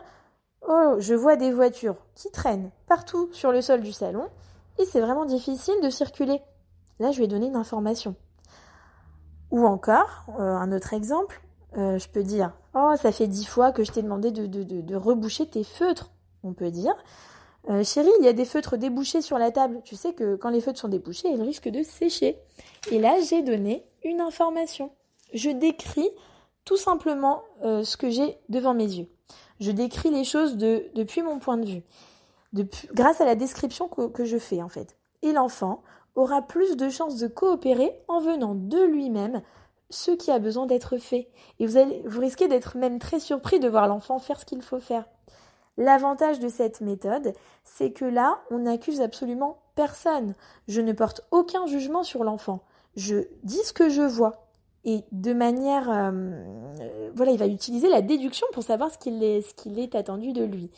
Oh, 0.67 0.95
je 0.99 1.13
vois 1.13 1.37
des 1.37 1.53
voitures 1.53 1.97
qui 2.15 2.31
traînent 2.31 2.71
partout 2.87 3.29
sur 3.31 3.53
le 3.53 3.61
sol 3.61 3.81
du 3.81 3.93
salon 3.93 4.27
et 4.79 4.85
c'est 4.85 5.01
vraiment 5.01 5.25
difficile 5.25 5.75
de 5.83 5.89
circuler. 5.89 6.41
Là, 6.99 7.11
je 7.11 7.19
vais 7.19 7.27
donner 7.27 7.47
une 7.47 7.55
information. 7.55 8.15
Ou 9.51 9.65
encore, 9.65 10.25
euh, 10.39 10.55
un 10.55 10.71
autre 10.71 10.93
exemple, 10.93 11.41
euh, 11.77 11.97
je 11.97 12.07
peux 12.09 12.23
dire 12.23 12.53
Oh, 12.75 12.93
ça 13.01 13.11
fait 13.11 13.27
dix 13.27 13.45
fois 13.45 13.71
que 13.71 13.83
je 13.83 13.91
t'ai 13.91 14.01
demandé 14.01 14.31
de, 14.31 14.95
reboucher 14.95 15.47
tes 15.47 15.63
feutres. 15.63 16.11
On 16.43 16.53
peut 16.53 16.71
dire 16.71 16.93
euh, 17.69 17.83
Chérie, 17.83 18.11
il 18.19 18.25
y 18.25 18.27
a 18.27 18.33
des 18.33 18.45
feutres 18.45 18.77
débouchés 18.77 19.21
sur 19.21 19.37
la 19.37 19.51
table. 19.51 19.81
Tu 19.83 19.95
sais 19.95 20.13
que 20.13 20.35
quand 20.35 20.49
les 20.49 20.61
feutres 20.61 20.79
sont 20.79 20.87
débouchés, 20.87 21.29
ils 21.29 21.41
risquent 21.41 21.69
de 21.69 21.83
sécher. 21.83 22.37
Et 22.91 22.99
là, 22.99 23.15
j'ai 23.27 23.41
donné 23.41 23.85
une 24.03 24.21
information. 24.21 24.91
Je 25.33 25.49
décris 25.49 26.09
tout 26.63 26.77
simplement 26.77 27.43
ce 27.61 27.97
que 27.97 28.09
j'ai 28.09 28.37
devant 28.49 28.73
mes 28.73 28.85
yeux. 28.85 29.07
Je 29.59 29.71
décris 29.71 30.09
les 30.09 30.23
choses 30.23 30.57
de, 30.57 30.85
depuis 30.95 31.21
mon 31.21 31.39
point 31.39 31.57
de 31.57 31.65
vue 31.65 31.83
grâce 32.93 33.21
à 33.21 33.25
la 33.25 33.35
description 33.35 33.87
que, 33.87 34.25
je 34.25 34.37
fais 34.37 34.61
en 34.61 34.69
fait. 34.69 34.97
Et 35.21 35.31
l'enfant 35.31 35.81
aura 36.15 36.41
plus 36.41 36.75
de 36.77 36.89
chances 36.89 37.17
de 37.17 37.27
coopérer 37.27 37.93
en 38.07 38.19
venant 38.19 38.55
de 38.55 38.83
lui-même 38.83 39.41
ce 39.89 40.11
qui 40.11 40.31
a 40.31 40.39
besoin 40.39 40.65
d'être 40.65 40.97
fait. 40.97 41.29
Et 41.59 41.65
vous, 41.65 41.77
allez, 41.77 42.01
vous 42.05 42.19
risquez 42.19 42.47
d'être 42.47 42.77
même 42.77 42.99
très 42.99 43.19
surpris 43.19 43.59
de 43.59 43.67
voir 43.67 43.87
l'enfant 43.87 44.19
faire 44.19 44.39
ce 44.39 44.45
qu'il 44.45 44.61
faut 44.61 44.79
faire. 44.79 45.05
L'avantage 45.77 46.39
de 46.39 46.49
cette 46.49 46.81
méthode, 46.81 47.33
c'est 47.63 47.91
que 47.91 48.05
là, 48.05 48.39
on 48.51 48.59
n'accuse 48.59 49.01
absolument 49.01 49.59
personne. 49.75 50.35
Je 50.67 50.81
ne 50.81 50.91
porte 50.91 51.21
aucun 51.31 51.65
jugement 51.67 52.03
sur 52.03 52.23
l'enfant. 52.23 52.61
Je 52.95 53.27
dis 53.43 53.63
ce 53.63 53.73
que 53.73 53.89
je 53.89 54.01
vois. 54.01 54.45
et 54.85 55.03
de 55.11 55.33
manière, 55.33 55.89
euh, 55.89 57.11
voilà, 57.15 57.31
il 57.31 57.37
va 57.37 57.47
utiliser 57.47 57.89
la 57.89 58.01
déduction 58.01 58.47
pour 58.53 58.63
savoir 58.63 58.91
ce 58.91 58.97
qu'il 58.97 59.23
est 59.79 59.95
attendu 59.95 60.33
de 60.33 60.43
lui. 60.43 60.69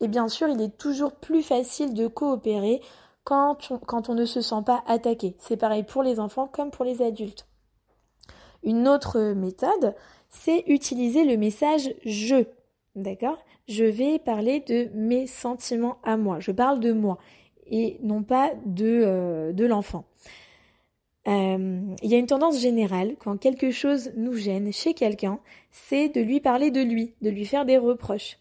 Et 0.00 0.08
bien 0.08 0.28
sûr, 0.28 0.48
il 0.48 0.60
est 0.60 0.76
toujours 0.76 1.12
plus 1.12 1.42
facile 1.42 1.94
de 1.94 2.08
coopérer 2.08 2.80
quand 3.24 4.08
on, 4.08 4.14
ne 4.14 4.24
se 4.24 4.40
sent 4.40 4.62
pas 4.64 4.82
attaqué. 4.86 5.36
C'est 5.38 5.56
pareil 5.56 5.84
pour 5.84 6.02
les 6.02 6.20
enfants 6.20 6.48
comme 6.48 6.70
pour 6.70 6.84
les 6.84 7.02
adultes. 7.02 7.46
Une 8.62 8.88
autre 8.88 9.32
méthode, 9.32 9.94
c'est 10.28 10.64
utiliser 10.66 11.24
le 11.24 11.36
message 11.36 11.94
je. 12.04 12.44
D'accord? 12.94 13.38
Je 13.68 13.84
vais 13.84 14.18
parler 14.18 14.60
de 14.60 14.88
mes 14.94 15.26
sentiments 15.26 15.98
à 16.02 16.16
moi. 16.16 16.40
Je 16.40 16.52
parle 16.52 16.80
de 16.80 16.92
moi 16.92 17.18
et 17.66 17.98
non 18.02 18.22
pas 18.22 18.52
de, 18.66 19.02
euh, 19.04 19.52
de 19.52 19.64
l'enfant. 19.64 20.04
Euh, 21.28 21.80
il 22.02 22.10
y 22.10 22.14
a 22.14 22.18
une 22.18 22.26
tendance 22.26 22.58
générale, 22.58 23.14
quand 23.18 23.36
quelque 23.36 23.70
chose 23.70 24.10
nous 24.16 24.34
gêne 24.34 24.72
chez 24.72 24.92
quelqu'un, 24.92 25.38
c'est 25.70 26.08
de 26.08 26.20
lui 26.20 26.40
parler 26.40 26.70
de 26.70 26.80
lui, 26.80 27.14
de 27.22 27.30
lui 27.30 27.46
faire 27.46 27.64
des 27.64 27.78
reproches. 27.78 28.38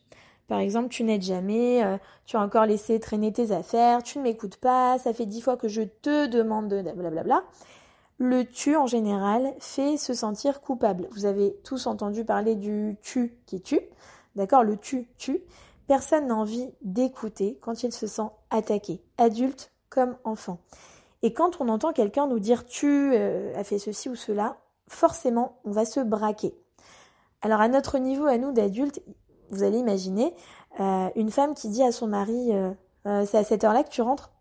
Par 0.51 0.59
exemple, 0.59 0.89
tu 0.89 1.05
n'aides 1.05 1.21
jamais, 1.21 1.81
euh, 1.81 1.97
tu 2.25 2.35
as 2.35 2.41
encore 2.41 2.65
laissé 2.65 2.99
traîner 2.99 3.31
tes 3.31 3.53
affaires, 3.53 4.03
tu 4.03 4.17
ne 4.17 4.23
m'écoutes 4.23 4.57
pas, 4.57 4.99
ça 4.99 5.13
fait 5.13 5.25
dix 5.25 5.39
fois 5.39 5.55
que 5.55 5.69
je 5.69 5.81
te 5.81 6.25
demande 6.25 6.67
de 6.67 6.81
blablabla. 6.81 7.43
Le 8.17 8.43
tu 8.43 8.75
en 8.75 8.85
général 8.85 9.53
fait 9.59 9.95
se 9.95 10.13
sentir 10.13 10.59
coupable. 10.59 11.07
Vous 11.11 11.23
avez 11.23 11.55
tous 11.63 11.87
entendu 11.87 12.25
parler 12.25 12.55
du 12.55 12.97
tu 13.01 13.37
qui 13.45 13.61
tue. 13.61 13.79
D'accord? 14.35 14.65
Le 14.65 14.75
tu 14.75 15.07
tu. 15.17 15.39
Personne 15.87 16.27
n'a 16.27 16.35
envie 16.35 16.69
d'écouter 16.81 17.57
quand 17.61 17.83
il 17.83 17.93
se 17.93 18.05
sent 18.05 18.27
attaqué, 18.49 19.01
adulte 19.17 19.71
comme 19.89 20.17
enfant. 20.25 20.59
Et 21.21 21.31
quand 21.31 21.61
on 21.61 21.69
entend 21.69 21.93
quelqu'un 21.93 22.27
nous 22.27 22.39
dire 22.39 22.65
tu 22.65 23.13
euh, 23.13 23.53
as 23.55 23.63
fait 23.63 23.79
ceci 23.79 24.09
ou 24.09 24.15
cela, 24.15 24.57
forcément, 24.89 25.59
on 25.63 25.71
va 25.71 25.85
se 25.85 26.01
braquer. 26.01 26.53
Alors 27.41 27.61
à 27.61 27.67
notre 27.67 27.97
niveau, 27.97 28.25
à 28.25 28.37
nous 28.37 28.51
d'adultes, 28.51 29.01
vous 29.51 29.63
allez 29.63 29.77
imaginer 29.77 30.33
euh, 30.79 31.09
une 31.15 31.31
femme 31.31 31.53
qui 31.53 31.69
dit 31.69 31.83
à 31.83 31.91
son 31.91 32.07
mari 32.07 32.51
euh, 33.05 33.25
c'est 33.25 33.37
à 33.37 33.43
cette 33.43 33.63
heure-là 33.63 33.83
que 33.83 33.89
tu 33.89 34.01
rentres. 34.01 34.31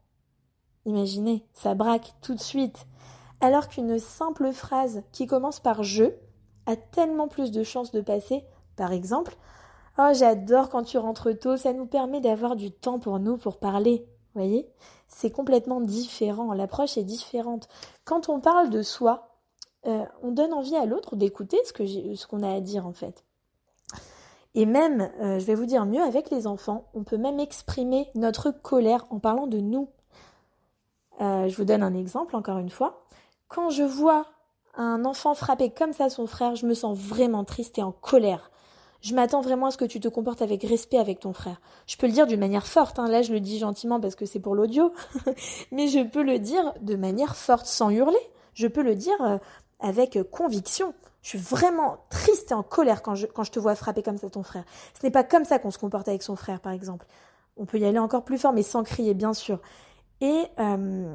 Imaginez, 0.87 1.47
ça 1.55 1.75
braque 1.75 2.14
tout 2.21 2.35
de 2.35 2.40
suite. 2.40 2.87
Alors 3.40 3.69
qu'une 3.69 3.99
simple 3.99 4.52
phrase 4.52 5.02
qui 5.12 5.26
commence 5.26 5.61
par 5.61 5.83
je 5.83 6.05
a 6.67 6.76
tellement 6.76 7.29
plus 7.29 7.50
de 7.50 7.62
chances 7.62 7.90
de 7.90 8.00
passer. 8.00 8.45
Par 8.76 8.93
exemple, 8.93 9.37
oh 9.99 10.11
j'adore 10.12 10.69
quand 10.69 10.83
tu 10.83 10.99
rentres 10.99 11.38
tôt, 11.38 11.57
ça 11.57 11.73
nous 11.73 11.87
permet 11.87 12.21
d'avoir 12.21 12.57
du 12.57 12.71
temps 12.71 12.99
pour 12.99 13.19
nous 13.19 13.37
pour 13.37 13.59
parler. 13.59 14.07
Vous 14.35 14.43
voyez? 14.43 14.71
C'est 15.09 15.31
complètement 15.31 15.81
différent, 15.81 16.52
l'approche 16.52 16.97
est 16.97 17.05
différente. 17.05 17.69
Quand 18.05 18.29
on 18.29 18.40
parle 18.40 18.71
de 18.71 18.83
soi, 18.83 19.31
euh, 19.87 20.05
on 20.23 20.31
donne 20.31 20.52
envie 20.52 20.76
à 20.76 20.87
l'autre 20.87 21.17
d'écouter 21.17 21.59
ce 21.64 22.26
qu'on 22.26 22.43
a 22.43 22.55
à 22.55 22.61
dire 22.61 22.87
en 22.87 22.93
fait. 22.93 23.25
Et 24.54 24.66
même, 24.66 25.11
euh, 25.21 25.38
je 25.38 25.45
vais 25.45 25.54
vous 25.54 25.66
dire 25.66 25.87
mieux, 25.87 26.02
avec 26.02 26.30
les 26.30 26.47
enfants, 26.47 26.87
on 26.95 27.04
peut 27.04 27.16
même 27.16 27.38
exprimer 27.38 28.09
notre 28.14 28.50
colère 28.50 29.07
en 29.11 29.19
parlant 29.19 29.47
de 29.47 29.59
nous. 29.59 29.88
Euh, 31.21 31.49
je 31.49 31.57
vous 31.57 31.64
donne 31.64 31.83
un 31.83 31.95
exemple, 31.95 32.35
encore 32.35 32.59
une 32.59 32.71
fois. 32.71 33.04
Quand 33.49 33.71
je 33.71 33.83
vois 33.83 34.26
un 34.76 35.04
enfant 35.04 35.35
frapper 35.35 35.71
comme 35.71 35.92
ça 35.92 36.11
son 36.11 36.26
frère, 36.26 36.57
je 36.57 36.66
me 36.66 36.75
sens 36.75 36.97
vraiment 36.97 37.45
triste 37.45 37.78
et 37.78 37.83
en 37.83 37.92
colère 37.92 38.50
je 39.00 39.14
m'attends 39.14 39.40
vraiment 39.40 39.66
à 39.66 39.71
ce 39.71 39.78
que 39.78 39.85
tu 39.85 40.00
te 40.00 40.09
comportes 40.09 40.42
avec 40.42 40.62
respect 40.62 40.99
avec 40.99 41.21
ton 41.21 41.33
frère. 41.33 41.61
Je 41.87 41.97
peux 41.97 42.07
le 42.07 42.12
dire 42.12 42.26
d'une 42.26 42.40
manière 42.40 42.66
forte, 42.66 42.99
hein. 42.99 43.09
là 43.09 43.23
je 43.23 43.33
le 43.33 43.40
dis 43.40 43.59
gentiment 43.59 44.00
parce 44.00 44.14
que 44.14 44.26
c'est 44.26 44.40
pour 44.40 44.54
l'audio, 44.54 44.92
mais 45.73 45.88
je 45.88 46.00
peux 46.00 46.23
le 46.23 46.38
dire 46.38 46.75
de 46.80 46.97
manière 46.97 47.37
forte, 47.37 47.66
sans 47.66 47.90
hurler. 47.90 48.19
Je 48.54 48.66
peux 48.66 48.83
le 48.83 48.95
dire 48.95 49.21
euh, 49.23 49.38
avec 49.81 50.19
conviction. 50.31 50.95
Je 51.23 51.31
suis 51.31 51.39
vraiment 51.39 51.99
triste 52.09 52.51
et 52.51 52.55
en 52.55 52.63
colère 52.63 53.03
quand 53.03 53.15
je, 53.15 53.27
quand 53.27 53.45
je 53.45 53.51
te 53.51 53.59
vois 53.59 53.75
frapper 53.75 54.03
comme 54.03 54.17
ça 54.17 54.31
ton 54.31 54.43
frère. 54.43 54.65
Ce 54.99 55.05
n'est 55.05 55.11
pas 55.11 55.25
comme 55.25 55.45
ça 55.45 55.59
qu'on 55.59 55.71
se 55.71 55.79
comporte 55.79 56.09
avec 56.09 56.23
son 56.23 56.37
frère, 56.37 56.61
par 56.61 56.73
exemple. 56.73 57.07
On 57.57 57.67
peut 57.67 57.79
y 57.79 57.85
aller 57.85 57.99
encore 57.99 58.25
plus 58.25 58.39
fort, 58.39 58.53
mais 58.53 58.63
sans 58.63 58.83
crier, 58.85 59.13
bien 59.13 59.35
sûr. 59.35 59.61
Et 60.21 60.45
euh, 60.59 61.15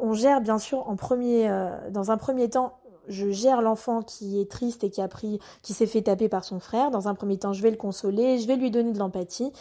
on 0.00 0.12
gère, 0.12 0.40
bien 0.40 0.58
sûr, 0.58 0.88
en 0.88 0.96
premier, 0.96 1.48
euh, 1.48 1.90
dans 1.90 2.10
un 2.10 2.16
premier 2.16 2.48
temps, 2.48 2.78
je 3.08 3.30
gère 3.30 3.62
l'enfant 3.62 4.02
qui 4.02 4.40
est 4.40 4.50
triste 4.50 4.84
et 4.84 4.90
qui 4.90 5.00
a 5.00 5.08
pris, 5.08 5.40
qui 5.62 5.72
s'est 5.72 5.86
fait 5.86 6.02
taper 6.02 6.28
par 6.28 6.44
son 6.44 6.60
frère. 6.60 6.90
Dans 6.90 7.08
un 7.08 7.14
premier 7.14 7.38
temps, 7.38 7.52
je 7.52 7.62
vais 7.62 7.70
le 7.70 7.76
consoler, 7.76 8.38
je 8.38 8.46
vais 8.46 8.56
lui 8.56 8.70
donner 8.70 8.92
de 8.92 8.98
l'empathie 8.98 9.52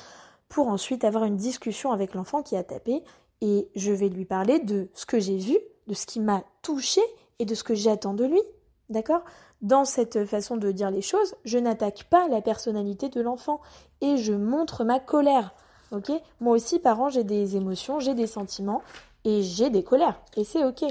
pour 0.50 0.68
ensuite 0.68 1.04
avoir 1.04 1.24
une 1.24 1.38
discussion 1.38 1.92
avec 1.92 2.14
l'enfant 2.14 2.44
qui 2.44 2.56
a 2.56 2.64
tapé 2.64 3.04
et 3.42 3.70
je 3.76 3.92
vais 3.92 4.10
lui 4.10 4.26
parler 4.26 4.60
de 4.60 4.90
ce 4.94 5.06
que 5.06 5.20
j'ai 5.20 5.38
vu, 5.38 5.58
de 5.88 5.94
ce 5.94 6.06
qui 6.06 6.20
m'a 6.20 6.44
touché 6.62 7.02
et 7.40 7.46
de 7.46 7.56
ce 7.56 7.64
que 7.64 7.76
j'attends 7.76 8.14
de 8.14 8.26
lui. 8.26 8.42
D'accord? 8.90 9.24
Dans 9.62 9.86
cette 9.86 10.26
façon 10.26 10.56
de 10.56 10.72
dire 10.72 10.92
les 10.92 11.02
choses, 11.02 11.36
je 11.44 11.58
n'attaque 11.58 12.06
pas 12.10 12.28
la 12.30 12.42
personnalité 12.42 13.10
de 13.10 13.22
l'enfant 13.22 13.60
et 14.02 14.18
je 14.18 14.34
montre 14.34 14.84
ma 14.84 15.00
colère. 15.00 15.54
OK? 15.92 16.12
Moi 16.40 16.56
aussi 16.56 16.80
parent, 16.80 17.10
j'ai 17.10 17.24
des 17.24 17.56
émotions, 17.56 18.00
j'ai 18.00 18.14
des 18.14 18.28
sentiments 18.28 18.82
et 19.26 19.42
j'ai 19.42 19.70
des 19.70 19.84
colères 19.84 20.22
et 20.36 20.44
c'est 20.44 20.64
OK. 20.64 20.84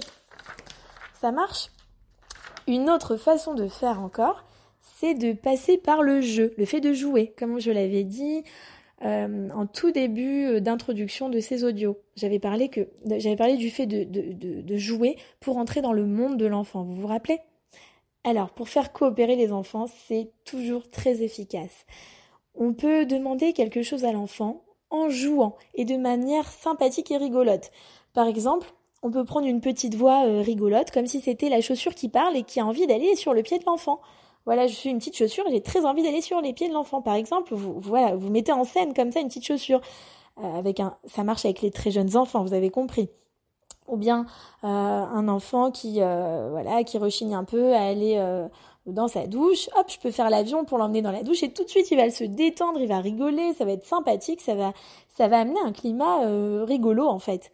Ça 1.21 1.33
marche? 1.33 1.71
Une 2.67 2.91
autre 2.91 3.17
façon 3.17 3.55
de 3.55 3.69
faire 3.69 4.01
encore, 4.01 4.45
c'est 4.99 5.15
de 5.15 5.33
passer 5.33 5.79
par 5.79 6.03
le 6.03 6.21
jeu, 6.21 6.53
le 6.59 6.65
fait 6.65 6.81
de 6.81 6.93
jouer, 6.93 7.35
comme 7.39 7.61
je 7.61 7.71
l'avais 7.71 8.05
dit 8.05 8.45
euh, 9.05 9.51
en 9.51 9.67
tout 9.67 9.91
début 9.91 10.47
euh, 10.47 10.61
d'introduction 10.61 11.29
de 11.29 11.39
ces 11.41 11.65
audios. 11.65 11.99
J'avais 12.15 12.39
parlé 12.39 12.71
que 12.71 12.89
j'avais 13.05 13.37
parlé 13.37 13.57
du 13.57 13.71
fait 13.71 13.87
de, 13.87 14.77
jouer 14.77 15.17
pour 15.41 15.59
entrer 15.59 15.83
dans 15.83 15.93
le 15.93 16.07
monde 16.07 16.39
de 16.39 16.47
l'enfant. 16.47 16.85
Vous 16.85 16.95
vous 16.95 17.07
rappelez? 17.07 17.41
Alors, 18.25 18.51
pour 18.51 18.69
faire 18.69 18.93
coopérer 18.93 19.37
les 19.37 19.53
enfants, 19.53 19.87
c'est 20.09 20.31
toujours 20.45 20.91
très 20.91 21.23
efficace. 21.23 21.85
On 22.55 22.73
peut 22.73 23.05
demander 23.05 23.53
quelque 23.53 23.83
chose 23.83 24.05
à 24.05 24.13
l'enfant 24.13 24.65
en 24.91 25.11
jouant 25.11 25.57
et 25.75 25.85
de 25.85 25.97
manière 25.97 26.51
sympathique 26.51 27.11
et 27.11 27.19
rigolote. 27.19 27.71
Par 28.15 28.27
exemple, 28.27 28.73
on 29.03 29.11
peut 29.11 29.25
prendre 29.25 29.47
une 29.47 29.61
petite 29.61 29.95
voix 29.95 30.27
euh, 30.27 30.41
rigolote, 30.41 30.91
comme 30.91 31.07
si 31.07 31.21
c'était 31.21 31.51
la 31.51 31.61
chaussure 31.61 31.95
qui 31.95 32.09
parle 32.09 32.37
et 32.37 32.43
qui 32.45 32.61
a 32.61 32.67
envie 32.67 32.87
d'aller 32.87 33.15
sur 33.15 33.35
le 33.35 33.43
pied 33.43 33.59
de 33.59 33.65
l'enfant. 33.67 34.01
Voilà, 34.47 34.69
je 34.69 34.75
suis 34.75 34.91
une 34.91 34.99
petite 34.99 35.17
chaussure, 35.17 35.45
j'ai 35.51 35.61
très 35.61 35.85
envie 35.85 36.05
d'aller 36.05 36.21
sur 36.21 36.41
les 36.41 36.53
pieds 36.53 36.69
de 36.69 36.73
l'enfant. 36.73 37.03
Par 37.03 37.15
exemple, 37.15 37.53
vous, 37.53 37.81
voilà, 37.81 38.15
vous 38.15 38.31
mettez 38.31 38.53
en 38.53 38.65
scène 38.65 38.95
comme 38.95 39.11
ça 39.11 39.21
une 39.21 39.27
petite 39.27 39.45
chaussure. 39.45 39.81
Euh, 40.39 40.59
avec 40.59 40.79
un, 40.79 40.97
ça 41.05 41.25
marche 41.25 41.45
avec 41.45 41.63
les 41.63 41.71
très 41.73 41.91
jeunes 41.91 42.17
enfants, 42.17 42.45
vous 42.45 42.55
avez 42.55 42.71
compris. 42.71 43.09
Ou 43.89 43.97
bien 43.97 44.27
euh, 44.65 44.69
un 44.69 45.29
enfant 45.29 45.71
qui, 45.73 45.95
voilà, 46.01 46.85
qui 46.85 46.99
rechigne 46.99 47.35
un 47.35 47.45
peu 47.45 47.75
à 47.75 47.83
aller 47.83 48.47
dans 48.87 49.09
sa 49.09 49.27
douche. 49.27 49.69
Hop, 49.77 49.87
je 49.89 49.99
peux 49.99 50.11
faire 50.11 50.31
l'avion 50.31 50.65
pour 50.65 50.79
l'emmener 50.79 51.03
dans 51.03 51.13
la 51.13 51.23
douche 51.23 51.43
et 51.43 51.53
tout 51.53 51.65
de 51.65 51.69
suite 51.69 51.91
il 51.91 51.97
va 51.97 52.11
se 52.11 52.25
détendre, 52.25 52.81
il 52.81 52.89
va 52.89 52.99
rigoler, 52.99 53.53
ça 53.55 53.65
va 53.65 53.73
être 53.73 53.85
sympathique, 53.85 54.41
ça 54.41 54.55
va, 54.55 54.73
ça 55.09 55.29
va 55.29 55.41
amener 55.41 55.61
un 55.65 55.73
climat 55.73 56.21
rigolo 56.65 57.07
en 57.07 57.21
fait. 57.21 57.51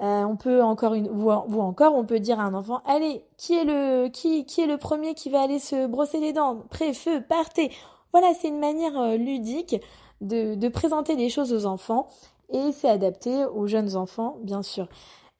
Euh, 0.00 0.24
on 0.24 0.36
peut 0.36 0.62
encore 0.62 0.94
une 0.94 1.08
ou, 1.10 1.30
encore 1.30 1.94
on 1.94 2.04
peut 2.06 2.20
dire 2.20 2.40
à 2.40 2.44
un 2.44 2.54
enfant 2.54 2.80
allez 2.86 3.22
qui 3.36 3.54
est 3.54 3.64
le 3.64 4.08
qui 4.08 4.46
qui 4.46 4.62
est 4.62 4.66
le 4.66 4.78
premier 4.78 5.14
qui 5.14 5.28
va 5.28 5.42
aller 5.42 5.58
se 5.58 5.86
brosser 5.86 6.20
les 6.20 6.32
dents? 6.32 6.62
Prêt 6.70 6.94
feu 6.94 7.22
partez! 7.28 7.70
Voilà 8.12 8.28
c'est 8.40 8.48
une 8.48 8.58
manière 8.58 8.98
euh, 8.98 9.16
ludique 9.16 9.76
de, 10.22 10.54
de 10.54 10.68
présenter 10.68 11.16
des 11.16 11.28
choses 11.28 11.52
aux 11.52 11.66
enfants 11.66 12.06
et 12.48 12.72
c'est 12.72 12.88
adapté 12.88 13.44
aux 13.44 13.66
jeunes 13.66 13.94
enfants 13.94 14.38
bien 14.42 14.62
sûr 14.62 14.88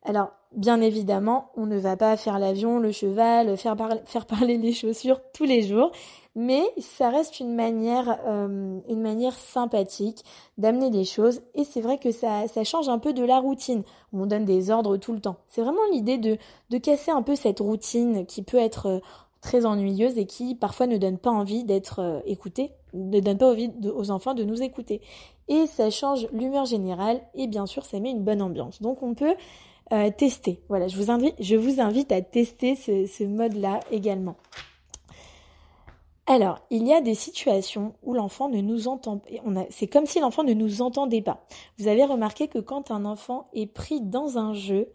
alors 0.03 0.31
bien 0.53 0.81
évidemment 0.81 1.51
on 1.57 1.67
ne 1.67 1.79
va 1.79 1.97
pas 1.97 2.17
faire 2.17 2.39
l'avion 2.39 2.79
le 2.79 2.93
cheval 2.93 3.57
faire, 3.57 3.77
parler 4.27 4.59
les 4.59 4.73
chaussures 4.73 5.21
tous 5.33 5.45
les 5.45 5.63
jours 5.63 5.93
mais 6.37 6.63
ça 6.79 7.11
reste 7.11 7.41
une 7.41 7.55
manière, 7.55 8.21
euh, 8.27 8.79
une 8.89 9.01
manière 9.01 9.37
sympathique 9.37 10.25
d'amener 10.59 10.91
des 10.91 11.05
choses 11.05 11.43
et 11.55 11.65
c'est 11.65 11.81
vrai 11.81 11.99
que 11.99 12.13
ça, 12.13 12.47
change 12.65 12.89
un 12.89 12.99
peu 12.99 13.13
de 13.13 13.25
la 13.25 13.41
routine 13.41 13.83
où 14.13 14.23
on 14.23 14.27
donne 14.27 14.45
des 14.45 14.71
ordres 14.71 14.97
tout 14.97 15.13
le 15.13 15.21
temps. 15.21 15.37
C'est 15.49 15.63
vraiment 15.63 15.81
l'idée 15.93 16.19
de, 16.19 16.39
de 16.71 16.79
casser 16.79 17.11
un 17.11 17.23
peu 17.23 17.35
cette 17.35 17.59
routine 17.59 18.27
qui 18.27 18.43
peut 18.43 18.59
être 18.59 18.87
euh, 18.87 18.99
très 19.41 19.67
ennuyeuse 19.67 20.19
et 20.19 20.27
qui 20.27 20.55
parfois 20.55 20.87
ne 20.87 20.99
donne 20.99 21.19
pas 21.19 21.31
envie 21.31 21.65
d'être 21.65 21.99
euh, 21.99 22.21
écoutée, 22.27 22.73
ne 22.95 23.19
donne 23.19 23.39
pas 23.39 23.51
envie 23.51 23.73
aux 23.93 24.11
enfants 24.13 24.35
de 24.35 24.45
nous 24.45 24.63
écouter. 24.63 25.01
Et 25.49 25.67
ça 25.67 25.91
change 25.91 26.29
l'humeur 26.33 26.65
générale 26.65 27.21
et 27.35 27.49
bien 27.49 27.67
sûr 27.67 27.85
ça 27.85 27.99
met 27.99 28.11
une 28.11 28.23
bonne 28.23 28.43
ambiance. 28.43 28.81
Donc 28.81 29.03
on 29.03 29.15
peut 29.15 29.35
tester. 30.17 30.61
Voilà, 30.69 30.89
je 30.89 30.97
vous 30.97 31.11
invite, 31.11 31.35
je 31.41 31.57
vous 31.57 31.81
invite 31.81 32.13
à 32.13 32.23
tester 32.23 32.77
ce, 32.77 33.07
ce 33.07 33.25
mode-là 33.25 33.81
également. 33.91 34.37
Alors, 36.31 36.61
il 36.71 36.87
y 36.87 36.93
a 36.93 37.01
des 37.01 37.17
situations 37.17 37.95
où 38.05 38.15
l'enfant 38.15 38.49
ne 38.49 38.61
nous 38.61 38.87
entend 38.87 39.19
pas. 39.19 39.29
C'est 39.71 39.89
comme 39.89 40.07
si 40.07 40.21
l'enfant 40.21 40.45
ne 40.45 40.53
nous 40.53 40.81
entendait 40.81 41.23
pas. 41.23 41.45
Vous 41.77 41.89
avez 41.89 42.05
remarqué 42.05 42.47
que 42.47 42.61
quand 42.61 42.93
un 42.93 43.05
enfant 43.05 43.49
est 43.53 43.67
pris 43.67 44.01
dans 44.01 44.39
un 44.39 44.55
jeu, 44.55 44.93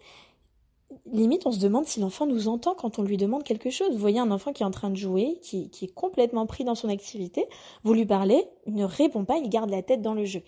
limite 1.11 1.45
on 1.45 1.51
se 1.51 1.59
demande 1.59 1.87
si 1.87 1.99
l'enfant 1.99 2.25
nous 2.25 2.47
entend 2.47 2.73
quand 2.73 2.99
on 2.99 3.03
lui 3.03 3.17
demande 3.17 3.43
quelque 3.43 3.69
chose. 3.69 3.91
Vous 3.91 3.97
voyez 3.97 4.19
un 4.19 4.31
enfant 4.31 4.53
qui 4.53 4.63
est 4.63 4.65
en 4.65 4.71
train 4.71 4.89
de 4.89 4.95
jouer, 4.95 5.39
qui, 5.41 5.69
est 5.81 5.93
complètement 5.93 6.45
pris 6.45 6.63
dans 6.63 6.75
son 6.75 6.87
activité, 6.87 7.47
vous 7.83 7.93
lui 7.93 8.05
parlez, 8.05 8.47
il 8.65 8.75
ne 8.75 8.85
répond 8.85 9.25
pas, 9.25 9.35
il 9.35 9.49
garde 9.49 9.69
la 9.69 9.83
tête 9.83 10.01
dans 10.01 10.13
le 10.13 10.23
jeu. 10.23 10.41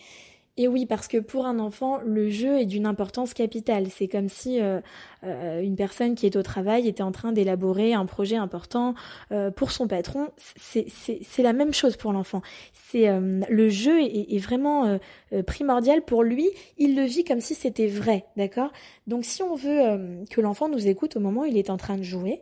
Et 0.59 0.67
oui, 0.67 0.87
parce 0.87 1.07
que 1.07 1.17
pour 1.17 1.45
un 1.45 1.59
enfant, 1.59 1.99
le 2.03 2.31
jeu 2.31 2.59
est 2.59 2.65
d'une 2.65 2.87
importance 2.87 3.35
capitale. 3.35 3.87
C'est 3.91 4.07
comme 4.07 4.27
si 4.27 4.59
euh, 4.59 4.81
euh, 5.23 5.61
une 5.61 5.75
personne 5.75 6.15
qui 6.15 6.25
est 6.25 6.35
au 6.35 6.41
travail 6.41 6.87
était 6.87 7.03
en 7.03 7.11
train 7.11 7.31
d'élaborer 7.31 7.93
un 7.93 8.07
projet 8.07 8.37
important 8.37 8.95
euh, 9.31 9.51
pour 9.51 9.69
son 9.69 9.87
patron. 9.87 10.29
C'est 10.55 11.43
la 11.43 11.53
même 11.53 11.75
chose 11.75 11.95
pour 11.95 12.11
l'enfant. 12.11 12.41
C'est 12.73 13.07
le 13.49 13.69
jeu 13.69 14.01
est, 14.01 14.33
est 14.33 14.39
vraiment 14.39 14.97
primordial 15.45 16.01
pour 16.03 16.23
lui. 16.23 16.49
Il 16.77 16.95
le 16.95 17.03
vit 17.03 17.23
comme 17.23 17.41
si 17.41 17.53
c'était 17.53 17.87
vrai, 17.87 18.25
d'accord? 18.35 18.71
Donc 19.05 19.25
si 19.25 19.43
on 19.43 19.55
veut 19.55 20.25
que 20.31 20.41
l'enfant 20.41 20.69
nous 20.69 20.87
écoute 20.87 21.15
au 21.17 21.19
moment 21.19 21.41
où 21.41 21.45
il 21.45 21.57
est 21.57 21.69
en 21.69 21.77
train 21.77 21.97
de 21.97 22.03
jouer, 22.03 22.41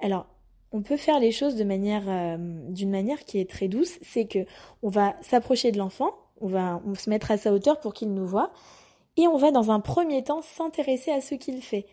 alors 0.00 0.26
on 0.72 0.82
peut 0.82 0.96
faire 0.96 1.20
les 1.20 1.30
choses 1.30 1.54
de 1.56 1.64
manière 1.64 2.38
d'une 2.38 2.90
manière 2.90 3.24
qui 3.24 3.38
est 3.38 3.48
très 3.48 3.68
douce. 3.68 3.98
C'est 4.02 4.24
que 4.24 4.40
on 4.82 4.88
va 4.88 5.14
s'approcher 5.20 5.70
de 5.70 5.78
l'enfant 5.78 6.14
on 6.42 6.48
va 6.48 6.80
se 6.98 7.08
mettre 7.08 7.30
à 7.30 7.36
sa 7.36 7.52
hauteur 7.52 7.80
pour 7.80 7.94
qu'il 7.94 8.12
nous 8.12 8.26
voit. 8.26 8.52
Et 9.16 9.28
on 9.28 9.36
va 9.36 9.50
dans 9.50 9.70
un 9.70 9.80
premier 9.80 10.24
temps 10.24 10.42
s'intéresser 10.42 11.10
à 11.10 11.20
ce 11.20 11.34
qu'il 11.34 11.62
fait. 11.62 11.86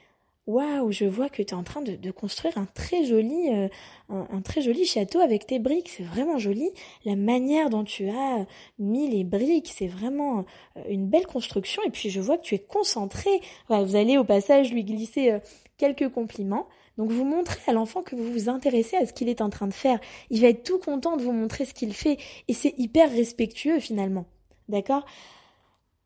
Waouh, 0.49 0.91
je 0.91 1.05
vois 1.05 1.29
que 1.29 1.43
tu 1.43 1.53
es 1.53 1.53
en 1.53 1.61
train 1.61 1.83
de, 1.83 2.09
construire 2.09 2.57
un 2.57 2.65
très 2.65 3.05
joli, 3.05 3.49
euh, 3.53 3.67
un, 4.09 4.41
très 4.41 4.63
joli 4.63 4.83
château 4.83 5.19
avec 5.19 5.45
tes 5.45 5.59
briques. 5.59 5.89
C'est 5.95 6.03
vraiment 6.03 6.39
joli. 6.39 6.71
La 7.05 7.15
manière 7.15 7.69
dont 7.69 7.83
tu 7.83 8.09
as 8.09 8.47
mis 8.79 9.07
les 9.07 9.23
briques, 9.23 9.71
c'est 9.77 9.85
vraiment 9.85 10.45
euh, 10.75 10.81
une 10.89 11.07
belle 11.07 11.27
construction. 11.27 11.83
Et 11.85 11.91
puis 11.91 12.09
je 12.09 12.19
vois 12.19 12.39
que 12.39 12.43
tu 12.43 12.55
es 12.55 12.59
concentré. 12.59 13.29
vous 13.69 13.95
allez 13.95 14.17
au 14.17 14.23
passage 14.23 14.73
lui 14.73 14.83
glisser 14.83 15.31
euh, 15.31 15.39
quelques 15.77 16.09
compliments. 16.09 16.67
Donc 16.97 17.11
vous 17.11 17.25
montrez 17.25 17.59
à 17.67 17.73
l'enfant 17.73 18.01
que 18.01 18.15
vous 18.15 18.31
vous 18.31 18.49
intéressez 18.49 18.97
à 18.97 19.05
ce 19.05 19.13
qu'il 19.13 19.29
est 19.29 19.41
en 19.41 19.51
train 19.51 19.67
de 19.67 19.73
faire. 19.73 19.99
Il 20.31 20.41
va 20.41 20.47
être 20.47 20.63
tout 20.63 20.79
content 20.79 21.15
de 21.15 21.21
vous 21.21 21.31
montrer 21.31 21.65
ce 21.65 21.75
qu'il 21.75 21.93
fait. 21.93 22.17
Et 22.47 22.53
c'est 22.53 22.73
hyper 22.79 23.11
respectueux 23.11 23.79
finalement. 23.79 24.25
D'accord? 24.69 25.03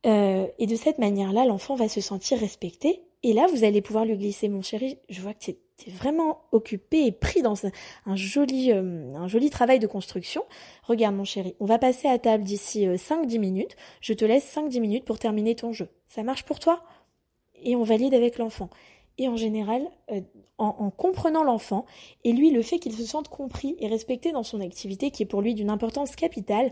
Euh, 0.06 0.48
Et 0.58 0.68
de 0.68 0.76
cette 0.76 0.98
manière-là, 0.98 1.46
l'enfant 1.46 1.76
va 1.76 1.88
se 1.88 2.02
sentir 2.02 2.40
respecté. 2.40 3.04
Et 3.22 3.34
là, 3.34 3.48
vous 3.54 3.64
allez 3.64 3.82
pouvoir 3.82 4.04
lui 4.04 4.18
glisser, 4.18 4.50
mon 4.50 4.62
chéri, 4.62 4.98
je 5.10 5.22
vois 5.22 5.34
que 5.34 5.40
tu 5.46 5.52
es 5.52 5.92
vraiment 5.92 6.42
occupé 6.52 7.06
et 7.06 7.12
pris 7.14 7.42
dans 7.42 7.56
un 8.06 8.16
joli, 8.16 8.72
euh, 8.72 9.14
un 9.16 9.28
joli 9.28 9.50
travail 9.50 9.80
de 9.80 9.88
construction. 9.88 10.44
Regarde, 10.84 11.16
mon 11.16 11.24
chéri, 11.24 11.56
on 11.62 11.66
va 11.66 11.80
passer 11.80 12.10
à 12.10 12.20
table 12.20 12.44
d'ici 12.44 12.86
5-10 12.86 13.38
euh, 13.38 13.40
minutes. 13.40 13.76
Je 14.02 14.14
te 14.14 14.26
laisse 14.26 14.54
5-10 14.54 14.82
minutes 14.82 15.06
pour 15.06 15.20
terminer 15.20 15.56
ton 15.56 15.72
jeu. 15.72 15.88
Ça 16.08 16.24
marche 16.24 16.44
pour 16.44 16.60
toi? 16.60 16.84
Et 17.62 17.78
on 17.78 17.84
valide 17.84 18.14
avec 18.14 18.38
l'enfant. 18.40 18.70
Et 19.18 19.30
en 19.30 19.38
général, 19.38 19.84
en, 20.58 20.68
en, 20.68 20.90
comprenant 20.90 21.44
l'enfant, 21.44 21.86
et 22.24 22.34
lui, 22.34 22.50
le 22.50 22.62
fait 22.62 22.80
qu'il 22.80 22.94
se 22.94 23.06
sente 23.06 23.30
compris 23.30 23.76
et 23.80 23.88
respecté 23.88 24.32
dans 24.32 24.44
son 24.44 24.60
activité, 24.60 25.12
qui 25.12 25.24
est 25.24 25.28
pour 25.28 25.42
lui 25.42 25.54
d'une 25.54 25.70
importance 25.70 26.16
capitale, 26.16 26.72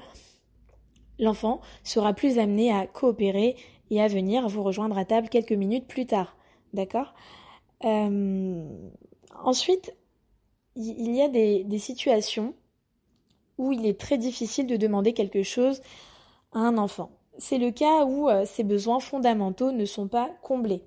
l'enfant 1.20 1.62
sera 1.84 2.13
plus 2.13 2.39
amené 2.39 2.72
à 2.72 2.88
coopérer 2.88 3.56
et 3.89 4.01
à 4.01 4.08
venir 4.08 4.48
vous 4.48 4.63
rejoindre 4.63 4.98
à 4.98 5.06
table 5.06 5.30
quelques 5.30 5.51
minutes 5.51 5.88
plus 5.88 6.06
tard. 6.06 6.36
D'accord? 6.74 7.13
Euh, 7.84 8.63
Ensuite, 9.44 9.96
il 10.75 11.15
y 11.15 11.22
a 11.22 11.27
des, 11.27 11.80
situations 11.80 12.53
où 13.58 13.72
il 13.72 13.86
est 13.86 14.00
très 14.00 14.18
difficile 14.18 14.68
de 14.68 14.77
demander 14.77 15.13
quelque 15.13 15.44
chose 15.44 15.82
à 16.53 16.60
un 16.60 16.77
enfant. 16.77 17.12
C'est 17.38 17.58
le 17.58 17.72
cas 17.72 18.06
où 18.06 18.30
euh, 18.30 18.46
ses 18.46 18.63
besoins 18.63 19.00
fondamentaux 19.00 19.72
ne 19.72 19.86
sont 19.86 20.08
pas 20.08 20.30
comblés 20.41 20.84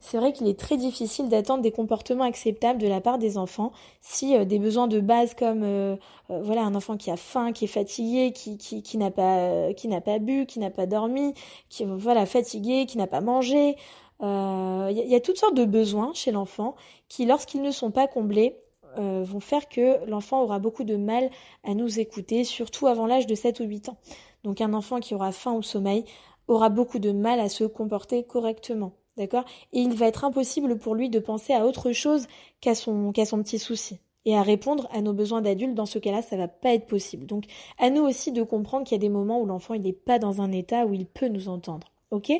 c'est 0.00 0.16
vrai 0.16 0.32
qu'il 0.32 0.48
est 0.48 0.58
très 0.58 0.78
difficile 0.78 1.28
d'attendre 1.28 1.62
des 1.62 1.70
comportements 1.70 2.24
acceptables 2.24 2.80
de 2.80 2.88
la 2.88 3.00
part 3.00 3.18
des 3.18 3.36
enfants 3.36 3.70
si 4.00 4.34
euh, 4.34 4.44
des 4.44 4.58
besoins 4.58 4.88
de 4.88 4.98
base 5.00 5.34
comme 5.34 5.62
euh, 5.62 5.96
euh, 6.30 6.40
voilà 6.42 6.62
un 6.62 6.74
enfant 6.74 6.96
qui 6.96 7.10
a 7.10 7.16
faim, 7.16 7.52
qui 7.52 7.66
est 7.66 7.68
fatigué, 7.68 8.32
qui 8.32 8.56
qui, 8.56 8.82
qui 8.82 8.98
n'a 8.98 9.10
pas 9.10 9.72
qui 9.74 9.88
n'a 9.88 10.00
pas 10.00 10.18
bu, 10.18 10.46
qui 10.46 10.58
n'a 10.58 10.70
pas 10.70 10.86
dormi, 10.86 11.34
qui 11.68 11.84
voilà 11.84 12.26
fatigué, 12.26 12.86
qui 12.86 12.98
n'a 12.98 13.06
pas 13.06 13.20
mangé, 13.20 13.76
il 14.22 15.04
y, 15.06 15.14
a 15.14 15.20
toutes 15.20 15.38
sortes 15.38 15.54
de 15.54 15.64
besoins 15.64 16.12
chez 16.12 16.30
l'enfant 16.30 16.74
qui 17.08 17.24
lorsqu'ils 17.24 17.62
ne 17.62 17.70
sont 17.70 17.90
pas 17.90 18.06
comblés 18.06 18.56
vont 18.96 19.40
faire 19.40 19.68
que 19.68 20.04
l'enfant 20.06 20.42
aura 20.42 20.58
beaucoup 20.58 20.84
de 20.84 20.96
mal 20.96 21.30
à 21.64 21.74
nous 21.74 22.00
écouter, 22.00 22.44
surtout 22.44 22.86
avant 22.86 23.06
l'âge 23.06 23.26
de 23.26 23.34
7 23.34 23.60
ou 23.60 23.64
8 23.64 23.88
ans. 23.88 23.96
Donc 24.44 24.60
un 24.60 24.74
enfant 24.74 25.00
qui 25.00 25.14
aura 25.14 25.32
faim 25.32 25.52
ou 25.52 25.62
sommeil 25.62 26.04
aura 26.48 26.68
beaucoup 26.68 26.98
de 26.98 27.12
mal 27.12 27.40
à 27.40 27.48
se 27.48 27.64
comporter 27.64 28.24
correctement. 28.24 28.92
D'accord? 29.20 29.44
Et 29.74 29.80
il 29.80 29.92
va 29.92 30.06
être 30.06 30.24
impossible 30.24 30.78
pour 30.78 30.94
lui 30.94 31.10
de 31.10 31.18
penser 31.18 31.52
à 31.52 31.66
autre 31.66 31.92
chose 31.92 32.26
qu'à 32.62 32.74
son, 32.74 33.12
petit 33.12 33.58
souci. 33.58 33.98
Et 34.24 34.34
à 34.34 34.40
répondre 34.40 34.88
à 34.92 35.02
nos 35.02 35.12
besoins 35.12 35.42
d'adultes, 35.42 35.74
dans 35.74 35.84
ce 35.84 35.98
cas-là, 35.98 36.22
ça 36.22 36.38
va 36.38 36.48
pas 36.48 36.72
être 36.72 36.86
possible. 36.86 37.26
Donc, 37.26 37.44
à 37.78 37.90
nous 37.90 38.00
aussi 38.00 38.32
de 38.32 38.42
comprendre 38.42 38.86
qu'il 38.86 38.94
y 38.94 38.98
a 38.98 39.06
des 39.06 39.10
moments 39.10 39.38
où 39.38 39.44
l'enfant, 39.44 39.76
n'est 39.76 39.92
pas 39.92 40.18
dans 40.18 40.40
un 40.40 40.52
état 40.52 40.86
où 40.86 40.94
il 40.94 41.04
peut 41.04 41.28
nous 41.28 41.50
entendre. 41.50 41.92
Ok? 42.10 42.32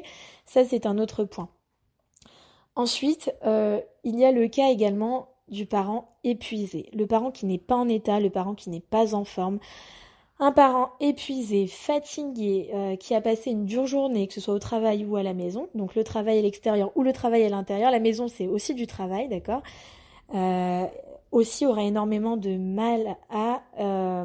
Ça, 0.46 0.64
c'est 0.64 0.86
un 0.86 0.96
autre 0.96 1.24
point. 1.24 1.50
Ensuite, 2.76 3.30
euh, 3.44 3.78
il 4.02 4.18
y 4.18 4.24
a 4.24 4.32
le 4.32 4.48
cas 4.48 4.70
également 4.70 5.28
du 5.48 5.66
parent 5.66 6.16
épuisé. 6.24 6.88
Le 6.94 7.06
parent 7.06 7.30
qui 7.30 7.44
n'est 7.44 7.58
pas 7.58 7.76
en 7.76 7.90
état, 7.90 8.20
le 8.20 8.30
parent 8.30 8.54
qui 8.54 8.70
n'est 8.70 8.80
pas 8.80 9.14
en 9.14 9.24
forme. 9.24 9.58
Un 10.42 10.52
parent 10.52 10.92
épuisé, 11.00 11.66
fatigué, 11.66 12.70
euh, 12.72 12.96
qui 12.96 13.14
a 13.14 13.20
passé 13.20 13.50
une 13.50 13.66
dure 13.66 13.86
journée, 13.86 14.26
que 14.26 14.32
ce 14.32 14.40
soit 14.40 14.54
au 14.54 14.58
travail 14.58 15.04
ou 15.04 15.16
à 15.16 15.22
la 15.22 15.34
maison, 15.34 15.68
donc 15.74 15.94
le 15.94 16.02
travail 16.02 16.38
à 16.38 16.42
l'extérieur 16.42 16.90
ou 16.96 17.02
le 17.02 17.12
travail 17.12 17.44
à 17.44 17.50
l'intérieur, 17.50 17.90
la 17.90 18.00
maison 18.00 18.26
c'est 18.26 18.46
aussi 18.48 18.74
du 18.74 18.86
travail, 18.86 19.28
d'accord? 19.28 19.62
Euh, 20.34 20.86
Aussi 21.32 21.66
aura 21.66 21.82
énormément 21.84 22.36
de 22.38 22.56
mal 22.56 23.16
à 23.30 23.62
euh, 23.80 24.24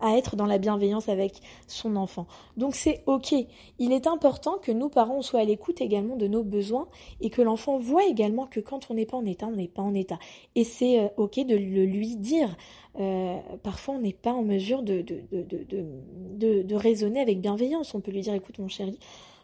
à 0.00 0.16
être 0.16 0.36
dans 0.36 0.46
la 0.46 0.58
bienveillance 0.58 1.08
avec 1.08 1.40
son 1.66 1.96
enfant. 1.96 2.26
Donc 2.56 2.74
c'est 2.74 3.02
ok. 3.06 3.34
Il 3.78 3.92
est 3.92 4.06
important 4.06 4.58
que 4.58 4.72
nous 4.72 4.88
parents 4.88 5.22
soient 5.22 5.40
à 5.40 5.44
l'écoute 5.44 5.80
également 5.80 6.16
de 6.16 6.26
nos 6.26 6.44
besoins 6.44 6.88
et 7.20 7.30
que 7.30 7.42
l'enfant 7.42 7.78
voit 7.78 8.06
également 8.06 8.46
que 8.46 8.60
quand 8.60 8.90
on 8.90 8.94
n'est 8.94 9.06
pas 9.06 9.16
en 9.16 9.24
état, 9.24 9.46
on 9.46 9.52
n'est 9.52 9.68
pas 9.68 9.82
en 9.82 9.94
état. 9.94 10.18
Et 10.54 10.64
c'est 10.64 11.00
euh, 11.00 11.08
ok 11.16 11.40
de 11.40 11.56
le 11.56 11.84
lui 11.84 12.16
dire. 12.16 12.56
Euh, 13.00 13.38
parfois 13.62 13.94
on 13.94 14.00
n'est 14.00 14.12
pas 14.12 14.32
en 14.32 14.42
mesure 14.42 14.82
de 14.82 15.02
de, 15.02 16.74
raisonner 16.74 17.20
avec 17.20 17.40
bienveillance. 17.40 17.94
On 17.94 18.00
peut 18.00 18.10
lui 18.10 18.22
dire 18.22 18.34
écoute 18.34 18.58
mon 18.58 18.68
chéri, 18.68 18.98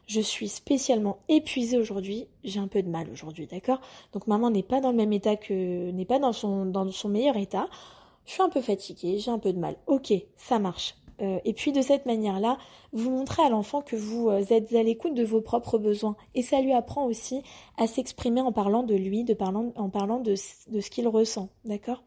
je 0.06 0.20
suis 0.20 0.48
spécialement 0.48 1.18
épuisée 1.28 1.78
aujourd'hui, 1.78 2.26
j'ai 2.42 2.60
un 2.60 2.68
peu 2.68 2.82
de 2.82 2.88
mal 2.88 3.08
aujourd'hui, 3.10 3.46
d'accord? 3.46 3.80
Donc 4.12 4.26
maman 4.26 4.50
n'est 4.50 4.62
pas 4.62 4.80
dans 4.80 4.90
le 4.90 4.96
même 4.96 5.12
état 5.12 5.36
que 5.36 5.90
n'est 5.90 6.04
pas 6.04 6.18
dans 6.18 6.32
son 6.32 6.66
dans 6.66 6.90
son 6.90 7.08
meilleur 7.08 7.36
état 7.36 7.68
je 8.24 8.32
suis 8.32 8.42
un 8.42 8.48
peu 8.48 8.60
fatiguée, 8.60 9.18
j'ai 9.18 9.30
un 9.30 9.38
peu 9.38 9.52
de 9.52 9.58
mal. 9.58 9.76
Ok, 9.86 10.12
ça 10.36 10.58
marche. 10.58 10.94
Euh, 11.22 11.38
et 11.44 11.52
puis 11.52 11.72
de 11.72 11.82
cette 11.82 12.06
manière-là, 12.06 12.58
vous 12.92 13.10
montrez 13.10 13.42
à 13.42 13.48
l'enfant 13.48 13.82
que 13.82 13.96
vous 13.96 14.28
euh, 14.30 14.44
êtes 14.50 14.72
à 14.74 14.82
l'écoute 14.82 15.14
de 15.14 15.24
vos 15.24 15.40
propres 15.40 15.78
besoins. 15.78 16.16
Et 16.34 16.42
ça 16.42 16.60
lui 16.60 16.72
apprend 16.72 17.04
aussi 17.04 17.42
à 17.76 17.86
s'exprimer 17.86 18.40
en 18.40 18.52
parlant 18.52 18.82
de 18.82 18.94
lui, 18.94 19.24
en 19.76 19.90
parlant 19.90 20.20
de, 20.20 20.34
ce 20.34 20.90
qu'il 20.90 21.08
ressent. 21.08 21.48
D'accord? 21.64 22.02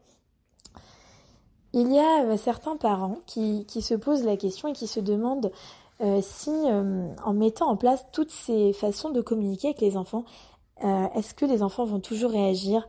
Il 1.72 1.92
y 1.92 1.98
a 1.98 2.24
euh, 2.24 2.36
certains 2.36 2.76
parents 2.76 3.18
qui, 3.26 3.64
se 3.68 3.94
posent 3.94 4.24
la 4.24 4.36
question 4.36 4.68
et 4.68 4.72
qui 4.72 4.86
se 4.86 5.00
demandent 5.00 5.52
si, 6.20 6.50
en 6.50 7.32
mettant 7.32 7.68
en 7.68 7.76
place 7.76 8.06
toutes 8.12 8.30
ces 8.30 8.72
façons 8.72 9.10
de 9.10 9.20
communiquer 9.20 9.70
avec 9.70 9.80
les 9.80 9.96
enfants, 9.96 10.24
est-ce 10.80 11.34
que 11.34 11.44
les 11.44 11.60
enfants 11.64 11.86
vont 11.86 11.98
toujours 11.98 12.30
réagir 12.30 12.86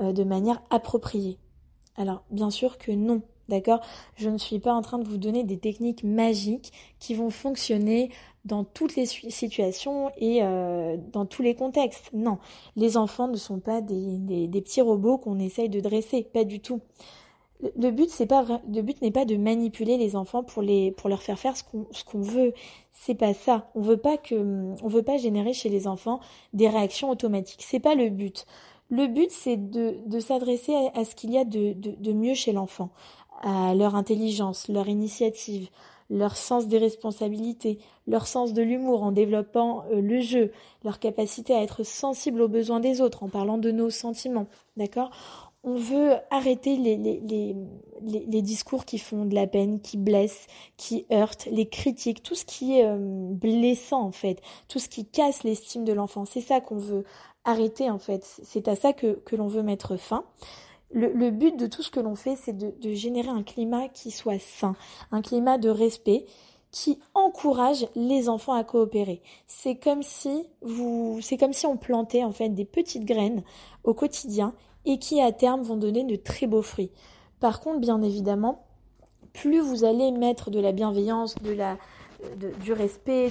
de 0.00 0.24
manière 0.24 0.60
appropriée? 0.68 1.38
Alors, 1.98 2.22
bien 2.30 2.50
sûr 2.50 2.78
que 2.78 2.92
non, 2.92 3.22
d'accord? 3.48 3.80
Je 4.14 4.28
ne 4.28 4.38
suis 4.38 4.60
pas 4.60 4.72
en 4.72 4.82
train 4.82 4.98
de 4.98 5.06
vous 5.06 5.18
donner 5.18 5.42
des 5.42 5.58
techniques 5.58 6.04
magiques 6.04 6.72
qui 7.00 7.12
vont 7.14 7.30
fonctionner 7.30 8.10
dans 8.44 8.62
toutes 8.62 8.94
les 8.94 9.04
situations 9.04 10.10
et 10.16 10.42
euh, 10.42 10.96
dans 11.12 11.26
tous 11.26 11.42
les 11.42 11.56
contextes. 11.56 12.10
Non, 12.12 12.38
les 12.76 12.96
enfants 12.96 13.26
ne 13.26 13.36
sont 13.36 13.58
pas 13.58 13.80
des, 13.80 14.48
petits 14.62 14.80
robots 14.80 15.18
qu'on 15.18 15.40
essaye 15.40 15.68
de 15.68 15.80
dresser, 15.80 16.22
pas 16.22 16.44
du 16.44 16.60
tout. 16.60 16.80
Le 17.76 17.90
but, 17.90 18.08
c'est 18.08 18.26
pas 18.26 18.46
n'est 18.68 19.10
pas 19.10 19.24
de 19.24 19.36
manipuler 19.36 19.96
les 19.96 20.14
enfants 20.14 20.44
pour 20.44 20.62
leur 20.62 21.22
faire 21.22 21.40
faire 21.40 21.56
ce 21.56 21.64
qu'on 21.64 21.88
ce 21.90 22.04
qu'on 22.04 22.20
veut. 22.20 22.54
C'est 22.92 23.16
pas 23.16 23.34
ça. 23.34 23.68
On 23.74 23.80
veut 23.80 24.00
on 24.30 24.88
veut 24.88 25.02
pas 25.02 25.16
générer 25.16 25.52
chez 25.52 25.68
les 25.68 25.88
enfants 25.88 26.20
des 26.52 26.68
réactions 26.68 27.10
automatiques. 27.10 27.64
C'est 27.66 27.80
pas 27.80 27.96
le 27.96 28.10
but. 28.10 28.46
Le 28.90 29.06
but, 29.06 29.30
c'est 29.30 29.56
de, 29.56 30.20
s'adresser 30.20 30.74
à, 30.94 31.04
ce 31.04 31.14
qu'il 31.14 31.30
y 31.30 31.38
a 31.38 31.44
de, 31.44 31.72
de, 31.74 31.94
de 31.98 32.12
mieux 32.12 32.34
chez 32.34 32.52
l'enfant, 32.52 32.90
à 33.42 33.74
leur 33.74 33.94
intelligence, 33.94 34.68
leur 34.68 34.88
initiative, 34.88 35.68
leur 36.10 36.36
sens 36.36 36.68
des 36.68 36.78
responsabilités, 36.78 37.78
leur 38.06 38.26
sens 38.26 38.52
de 38.52 38.62
l'humour 38.62 39.02
en 39.02 39.12
développant 39.12 39.84
euh, 39.92 40.00
le 40.00 40.20
jeu, 40.20 40.52
leur 40.84 40.98
capacité 40.98 41.54
à 41.54 41.62
être 41.62 41.84
sensible 41.84 42.40
aux 42.40 42.48
besoins 42.48 42.80
des 42.80 43.00
autres 43.00 43.22
en 43.22 43.28
parlant 43.28 43.58
de 43.58 43.70
nos 43.70 43.90
sentiments. 43.90 44.46
D'accord? 44.76 45.10
On 45.64 45.74
veut 45.74 46.14
arrêter 46.30 46.76
les, 46.76 48.42
discours 48.42 48.84
qui 48.84 48.98
font 48.98 49.24
de 49.24 49.34
la 49.34 49.48
peine, 49.48 49.80
qui 49.80 49.96
blessent, 49.96 50.46
qui 50.76 51.04
heurtent, 51.12 51.46
les 51.50 51.68
critiques, 51.68 52.22
tout 52.22 52.36
ce 52.36 52.44
qui 52.44 52.78
est 52.78 52.86
euh, 52.86 52.96
blessant 52.98 54.02
en 54.02 54.12
fait, 54.12 54.40
tout 54.68 54.78
ce 54.78 54.88
qui 54.88 55.04
casse 55.04 55.42
l'estime 55.42 55.84
de 55.84 55.92
l'enfant. 55.92 56.24
C'est 56.24 56.40
ça 56.40 56.60
qu'on 56.60 56.78
veut 56.78 57.04
arrêter 57.44 57.90
en 57.90 57.98
fait. 57.98 58.24
C'est 58.44 58.68
à 58.68 58.76
ça 58.76 58.92
que, 58.92 59.20
l'on 59.32 59.48
veut 59.48 59.64
mettre 59.64 59.96
fin. 59.96 60.24
Le, 60.90 61.30
but 61.30 61.56
de 61.56 61.66
tout 61.66 61.82
ce 61.82 61.90
que 61.90 62.00
l'on 62.00 62.14
fait, 62.14 62.36
c'est 62.36 62.56
de, 62.56 62.94
générer 62.94 63.28
un 63.28 63.42
climat 63.42 63.88
qui 63.88 64.10
soit 64.10 64.38
sain, 64.38 64.76
un 65.10 65.22
climat 65.22 65.58
de 65.58 65.70
respect. 65.70 66.24
qui 66.70 66.98
encourage 67.14 67.86
les 67.96 68.28
enfants 68.28 68.52
à 68.52 68.62
coopérer. 68.62 69.22
C'est 69.46 69.76
comme 69.76 70.02
si 70.02 70.46
c'est 71.22 71.38
comme 71.38 71.54
si 71.54 71.66
on 71.66 71.78
plantait 71.78 72.24
en 72.24 72.32
fait 72.32 72.50
des 72.50 72.66
petites 72.66 73.06
graines 73.06 73.42
au 73.84 73.94
quotidien 73.94 74.54
et 74.88 74.98
qui 74.98 75.20
à 75.20 75.30
terme 75.32 75.62
vont 75.62 75.76
donner 75.76 76.02
de 76.02 76.16
très 76.16 76.46
beaux 76.46 76.62
fruits. 76.62 76.90
Par 77.40 77.60
contre, 77.60 77.78
bien 77.78 78.02
évidemment, 78.02 78.64
plus 79.32 79.60
vous 79.60 79.84
allez 79.84 80.10
mettre 80.10 80.50
de 80.50 80.58
la 80.58 80.72
bienveillance, 80.72 81.36
du 81.40 82.72
respect, 82.72 83.30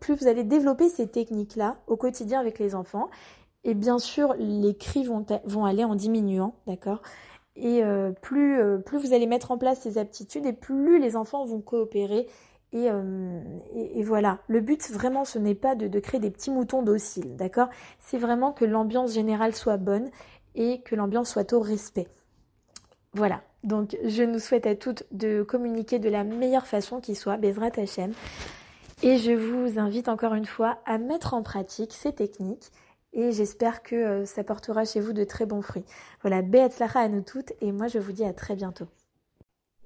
plus 0.00 0.14
vous 0.14 0.28
allez 0.28 0.44
développer 0.44 0.88
ces 0.88 1.08
techniques-là 1.08 1.76
au 1.86 1.96
quotidien 1.96 2.40
avec 2.40 2.58
les 2.58 2.74
enfants. 2.74 3.10
Et 3.64 3.74
bien 3.74 3.98
sûr, 3.98 4.34
les 4.38 4.74
cris 4.76 5.04
vont, 5.04 5.64
aller 5.64 5.84
en 5.84 5.94
diminuant, 5.94 6.54
d'accord? 6.66 7.02
Et 7.56 7.82
euh, 7.84 8.12
plus, 8.12 8.60
euh, 8.60 8.78
plus 8.78 8.98
vous 8.98 9.14
allez 9.14 9.26
mettre 9.26 9.50
en 9.50 9.58
place 9.58 9.80
ces 9.80 9.98
aptitudes 9.98 10.46
et 10.46 10.52
plus 10.52 10.98
les 10.98 11.16
enfants 11.16 11.44
vont 11.44 11.60
coopérer. 11.60 12.26
Et, 12.72 12.90
euh, 12.90 13.40
voilà, 14.02 14.40
le 14.48 14.60
but 14.60 14.90
vraiment, 14.90 15.24
ce 15.24 15.38
n'est 15.38 15.54
pas 15.54 15.74
de, 15.76 15.86
de, 15.86 16.00
créer 16.00 16.20
des 16.20 16.30
petits 16.30 16.50
moutons 16.50 16.82
dociles, 16.82 17.36
d'accord? 17.36 17.68
C'est 18.00 18.18
vraiment 18.18 18.52
que 18.52 18.64
l'ambiance 18.64 19.12
générale 19.12 19.54
soit 19.54 19.76
bonne 19.76 20.10
et 20.54 20.80
que 20.82 20.94
l'ambiance 20.94 21.30
soit 21.30 21.52
au 21.52 21.60
respect. 21.60 22.08
Voilà, 23.12 23.42
donc 23.62 23.96
je 24.04 24.22
nous 24.22 24.38
souhaite 24.38 24.66
à 24.66 24.74
toutes 24.74 25.04
de 25.12 25.42
communiquer 25.42 25.98
de 25.98 26.08
la 26.08 26.24
meilleure 26.24 26.66
façon 26.66 27.00
qui 27.00 27.14
soit, 27.14 27.36
Bezrat 27.36 27.70
Hachem. 27.76 28.12
Et 29.02 29.18
je 29.18 29.32
vous 29.32 29.78
invite 29.78 30.08
encore 30.08 30.34
une 30.34 30.46
fois 30.46 30.78
à 30.86 30.98
mettre 30.98 31.34
en 31.34 31.42
pratique 31.42 31.92
ces 31.92 32.12
techniques 32.12 32.70
et 33.12 33.32
j'espère 33.32 33.82
que 33.82 33.94
euh, 33.94 34.26
ça 34.26 34.44
portera 34.44 34.84
chez 34.84 35.00
vous 35.00 35.12
de 35.12 35.24
très 35.24 35.46
bons 35.46 35.62
fruits. 35.62 35.84
Voilà, 36.22 36.42
Beatzlacha 36.42 37.00
à 37.00 37.08
nous 37.08 37.22
toutes 37.22 37.52
et 37.60 37.70
moi 37.72 37.86
je 37.86 37.98
vous 37.98 38.12
dis 38.12 38.24
à 38.24 38.32
très 38.32 38.56
bientôt. 38.56 38.86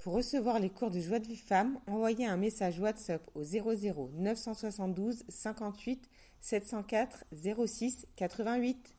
Pour 0.02 0.14
recevoir 0.14 0.58
les 0.58 0.70
cours 0.70 0.90
de 0.90 1.00
Joie 1.00 1.18
de 1.18 1.26
Vie 1.26 1.36
Femme, 1.36 1.78
envoyez 1.86 2.26
un 2.26 2.36
message 2.36 2.78
WhatsApp 2.80 3.22
au 3.34 3.42
00 3.44 4.10
972 4.14 5.24
58 5.28 6.08
704 6.40 7.24
06 7.66 8.06
88 8.16 8.96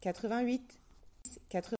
88 0.00 0.83
80 1.50 1.70